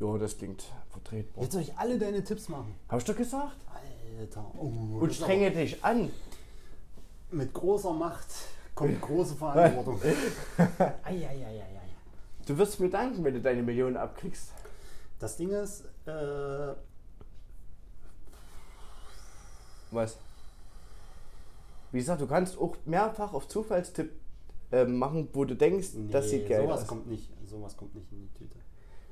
[0.00, 1.44] Jo, das klingt vertretbar.
[1.44, 2.74] Jetzt soll ich alle deine Tipps machen.
[2.88, 3.56] Hab ich doch gesagt?
[4.18, 4.44] Alter.
[4.58, 6.10] Oh, Und strenge dich an.
[7.30, 8.26] Mit großer Macht
[8.74, 10.00] kommt große Verantwortung.
[11.04, 11.62] Eieieiei.
[12.46, 14.52] Du wirst mir danken, wenn du deine Millionen abkriegst.
[15.18, 16.74] Das Ding ist, äh,
[19.92, 20.18] Was?
[21.92, 24.10] Wie gesagt, du kannst auch mehrfach auf Zufallstipp
[24.72, 26.86] äh, machen, wo du denkst, das sieht geil sowas aus.
[26.86, 28.56] kommt nicht, sowas kommt nicht in die Tüte.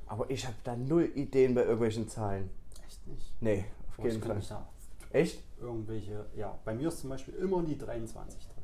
[0.07, 2.51] Aber ich habe da null Ideen bei irgendwelchen Zahlen.
[2.87, 3.37] Echt nicht.
[3.41, 3.65] Nee,
[3.99, 4.67] auf ich jeden Fall.
[5.13, 5.43] Echt?
[5.61, 8.57] irgendwelche, ja, bei mir ist zum Beispiel immer die 23 drin.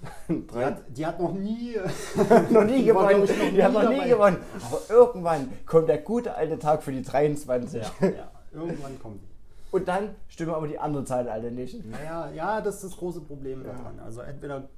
[0.52, 1.74] Die hat, die hat noch nie,
[2.50, 3.20] noch nie Die gewonnen.
[3.20, 4.08] noch Die haben nie noch nie dabei.
[4.08, 4.36] gewonnen.
[4.66, 7.82] Aber irgendwann kommt der gute alte Tag für die 23.
[7.82, 9.28] ja, ja, irgendwann kommt die.
[9.70, 11.84] Und dann stimmen aber die anderen Zahlen alle nicht.
[11.84, 13.72] Naja, ja, das ist das große Problem Ja.
[13.72, 13.98] daran.
[14.00, 14.68] Also entweder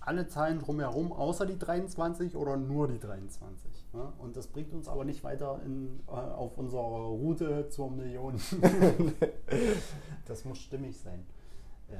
[0.00, 3.70] alle Zahlen drumherum außer die 23 oder nur die 23.
[3.94, 4.12] Ne?
[4.18, 8.38] Und das bringt uns aber nicht weiter in, äh, auf unserer Route zur Million.
[10.26, 11.24] das muss stimmig sein.
[11.90, 11.94] Äh,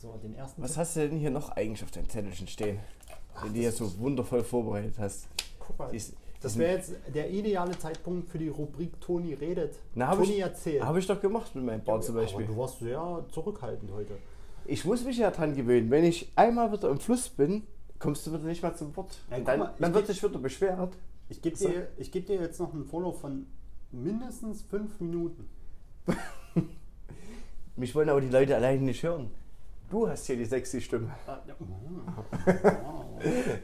[0.00, 2.78] so, den ersten Was Tipp- hast du denn hier noch eigentlich auf deinem Zettelchen stehen?
[3.44, 5.28] Den du hier so wundervoll vorbereitet hast.
[5.58, 6.14] Guck mal, Dies-
[6.44, 9.74] das wäre jetzt der ideale Zeitpunkt für die Rubrik Toni redet.
[9.94, 10.82] Na, Toni ich- erzählt.
[10.84, 12.44] Habe ich doch gemacht mit meinem Bart zum Beispiel.
[12.44, 14.14] Aber du warst sehr zurückhaltend heute.
[14.66, 15.90] Ich muss mich ja dran gewöhnen.
[15.90, 17.62] Wenn ich einmal wieder im Fluss bin,
[17.98, 19.18] kommst du wieder nicht mehr zum Wort.
[19.30, 20.94] Ja, dann, mal, dann wird sich wieder beschwert.
[21.28, 21.68] Ich gebe So.
[21.68, 23.46] dir, ich geb dir jetzt noch einen Vorlauf von
[23.92, 25.48] mindestens fünf Minuten.
[27.76, 29.30] Mich wollen aber die Leute alleine nicht hören.
[29.90, 31.10] Du hast hier die sexy Stimme.
[31.26, 31.54] Ah, ja.
[31.58, 32.24] Wow.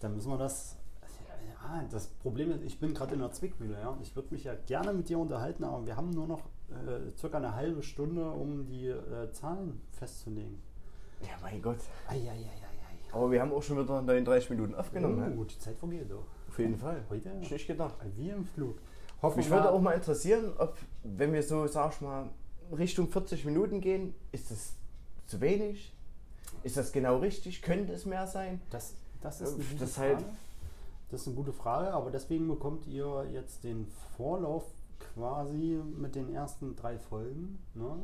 [0.00, 0.76] Dann müssen wir das.
[1.72, 3.78] Ja, das Problem ist, ich bin gerade in der Zwickmühle.
[3.80, 3.96] Ja?
[4.02, 7.38] Ich würde mich ja gerne mit dir unterhalten, aber wir haben nur noch äh, circa
[7.38, 10.58] eine halbe Stunde, um die äh, Zahlen festzulegen.
[11.22, 11.78] Ja, mein Gott.
[12.08, 12.50] Eieieiei.
[13.12, 15.18] Aber wir haben auch schon wieder 39 Minuten aufgenommen.
[15.20, 15.36] ne?
[15.38, 16.24] Oh, die Zeit vergeht doch.
[16.48, 17.02] Auf jeden Fall.
[17.10, 17.94] Heute ich nicht gedacht.
[18.16, 18.78] wie im Flug.
[19.20, 22.30] Hoffen Mich würde auch mal interessieren, ob, wenn wir so, sag ich mal,
[22.76, 24.72] Richtung 40 Minuten gehen, ist das
[25.26, 25.94] zu wenig?
[26.62, 27.60] Ist das genau richtig?
[27.62, 28.60] Könnte es mehr sein?
[28.70, 30.24] Das, das ist eine Äh, gute das Frage.
[31.12, 33.86] Das ist eine gute Frage, aber deswegen bekommt ihr jetzt den
[34.16, 34.64] Vorlauf
[34.98, 37.98] quasi mit den ersten drei Folgen, ne?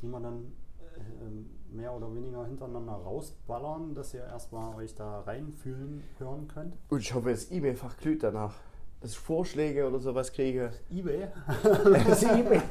[0.00, 0.50] die wir dann
[0.80, 6.78] äh, mehr oder weniger hintereinander rausballern, dass ihr erstmal euch da reinfühlen hören könnt.
[6.88, 8.54] Und ich hoffe, das E-Mail-Fach glüht danach.
[9.02, 10.72] Dass ich Vorschläge oder sowas kriege.
[10.90, 11.28] Ebay?
[11.62, 12.62] Das E-Mail.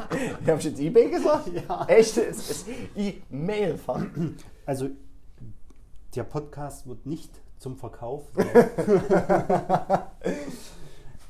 [0.47, 1.49] Habe ich jetzt E-Mail gesagt?
[1.53, 1.85] ja.
[1.85, 2.17] Echt?
[2.17, 4.07] Es ist E-Mail-Fach.
[4.65, 4.89] Also
[6.15, 8.23] der Podcast wird nicht zum Verkauf.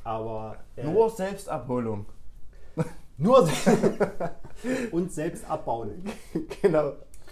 [0.03, 2.05] aber äh, Nur Selbstabholung.
[3.17, 3.47] nur
[4.91, 6.03] und selbst abbauen.
[6.61, 6.89] genau.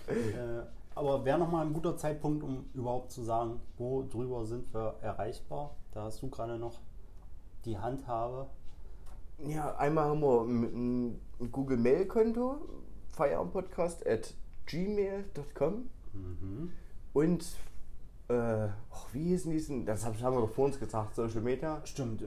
[0.07, 0.63] Äh,
[0.95, 5.75] aber wäre nochmal ein guter Zeitpunkt, um überhaupt zu sagen, wo drüber sind wir erreichbar.
[5.91, 6.79] Da hast du gerade noch
[7.65, 8.47] die Handhabe.
[9.39, 12.57] Ja, einmal haben wir ein, ein Google Mail Konto,
[13.09, 14.33] feierabendpodcast at
[14.67, 16.71] gmail.com Mhm.
[17.13, 17.43] und
[18.29, 21.81] äh, och, wie hießen diesen, das hab- haben wir doch vor uns gesagt, Social Media.
[21.85, 22.21] Stimmt.
[22.21, 22.25] Äh,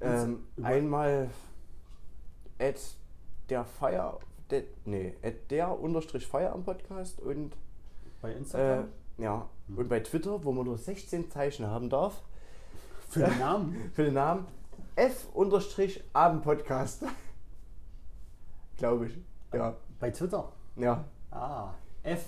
[0.00, 1.30] Ähm, einmal
[2.58, 2.78] at
[3.48, 4.18] der Feier,
[4.50, 7.52] der, nee, at der unterstrich Feierabend-Podcast und
[8.20, 8.88] bei äh, Instagram.
[9.18, 12.22] ja, und bei Twitter, wo man nur 16 Zeichen haben darf,
[13.08, 13.90] Für den Namen.
[13.94, 14.46] für den Namen
[14.96, 17.04] F unterstrich Abendpodcast.
[18.76, 19.18] Glaube ich.
[19.54, 19.74] Ja.
[19.98, 20.52] Bei Twitter.
[20.76, 21.04] Ja.
[21.30, 21.72] Ah.
[22.02, 22.26] F.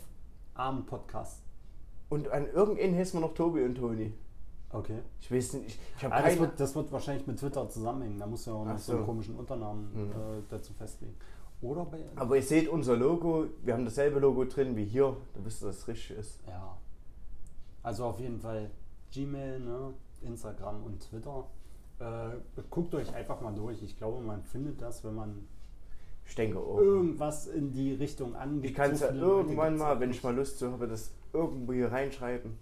[0.55, 1.43] Arm Podcast.
[2.09, 4.13] Und an irgendeinen heißen wir noch Tobi und Toni.
[4.71, 4.99] Okay.
[5.21, 8.19] Ich weiß nicht, ich, ich habe Ah, das, wird, das wird wahrscheinlich mit Twitter zusammenhängen.
[8.19, 9.07] Da musst du ja auch noch Ach so einen so.
[9.07, 10.11] komischen Unternamen Mhm.
[10.11, 11.15] äh, dazu festlegen.
[11.61, 12.05] Oder bei.
[12.17, 15.67] Aber ihr seht unser Logo, wir haben dasselbe Logo drin wie hier, da wisst ihr,
[15.69, 16.41] dass es richtig ist.
[16.47, 16.77] Ja.
[17.83, 18.71] Also auf jeden Fall
[19.13, 19.95] Gmail, ne?
[20.23, 21.47] Instagram und Twitter.
[22.01, 23.83] Äh, guckt euch einfach mal durch.
[23.83, 25.49] Ich glaube, man findet das, wenn man
[26.27, 26.79] Ich denke auch.
[26.79, 28.71] irgendwas in die Richtung angeht.
[28.71, 31.73] Ich kann es So ja irgendwann mal, wenn ich mal Lust zu habe, das irgendwo
[31.73, 32.59] hier reinschreiben.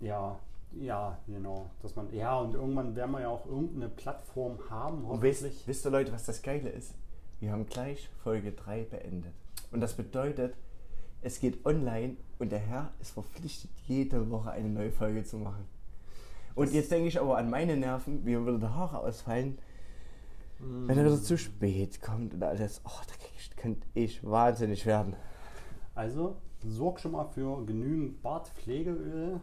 [0.00, 0.38] Ja,
[0.72, 1.70] ja, genau.
[1.82, 5.66] Dass man, ja, und irgendwann werden wir ja auch irgendeine Plattform haben, Und wisst, hoffentlich.
[5.66, 6.94] wisst ihr Leute, was das Geile ist?
[7.40, 9.32] Wir haben gleich Folge 3 beendet.
[9.72, 10.54] Und das bedeutet,
[11.22, 15.66] es geht online und der Herr ist verpflichtet, jede Woche eine neue Folge zu machen.
[16.54, 19.58] Und Das- jetzt denke ich aber an meine Nerven, wie mir wieder die Haare ausfallen,
[20.58, 22.80] wenn er wieder zu spät kommt und alles.
[22.84, 25.16] Oh, da könnte ich wahnsinnig werden.
[25.94, 26.36] Also,
[26.68, 29.40] sorg schon mal für genügend Bartpflegeöl,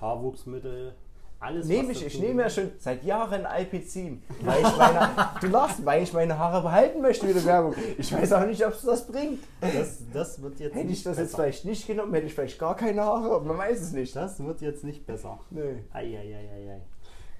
[0.00, 0.94] Haarwuchsmittel,
[1.40, 1.66] alles.
[1.68, 5.08] Nehme ich, ich nehme ja schon seit Jahren Alpizin, weil ich meine,
[5.40, 7.74] du lachst, weil ich meine Haare behalten möchte, wie die Werbung.
[7.96, 9.38] Ich weiß auch nicht, ob es das bringt.
[9.60, 11.42] Das, das wird jetzt Hätte ich nicht das jetzt besser.
[11.42, 14.16] vielleicht nicht genommen, hätte ich vielleicht gar keine Haare, aber man weiß es nicht.
[14.16, 15.38] Das wird jetzt nicht besser.
[15.50, 15.84] Nee.
[15.92, 16.80] Eieieiei.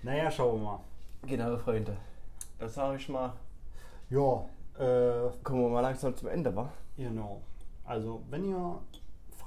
[0.05, 0.81] Naja, schauen wir mal.
[1.27, 1.97] Genau, Freunde.
[2.61, 3.33] Das sage ich mal.
[4.11, 4.45] Ja,
[4.79, 6.71] äh, Kommen wir mal langsam zum Ende, wa?
[6.97, 7.43] genau.
[7.85, 8.79] Also, wenn ihr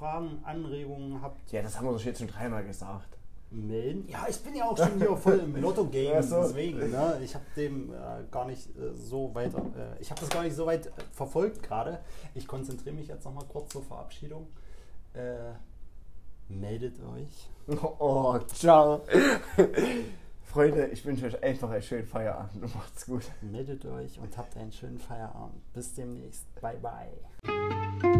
[0.02, 3.06] Fragen, Anregungen habt, Ja, das haben wir doch jetzt schon dreimal gesagt.
[3.52, 4.08] melden.
[4.08, 6.42] Ja, ich bin ja auch schon hier voll im Lotto-Game, so.
[6.42, 6.90] deswegen.
[6.90, 7.20] Ne?
[7.22, 10.56] Ich habe dem äh, gar nicht äh, so weit, äh, ich habe das gar nicht
[10.56, 12.00] so weit äh, verfolgt gerade.
[12.34, 14.48] Ich konzentriere mich jetzt nochmal kurz zur Verabschiedung.
[15.14, 15.52] Äh,
[16.48, 17.48] meldet euch.
[18.00, 19.02] Oh, ciao.
[20.42, 23.22] Freunde, ich wünsche euch einfach einen schönen Feierabend und macht's gut.
[23.40, 25.62] Meldet euch und habt einen schönen Feierabend.
[25.72, 26.44] Bis demnächst.
[26.60, 28.11] Bye, bye.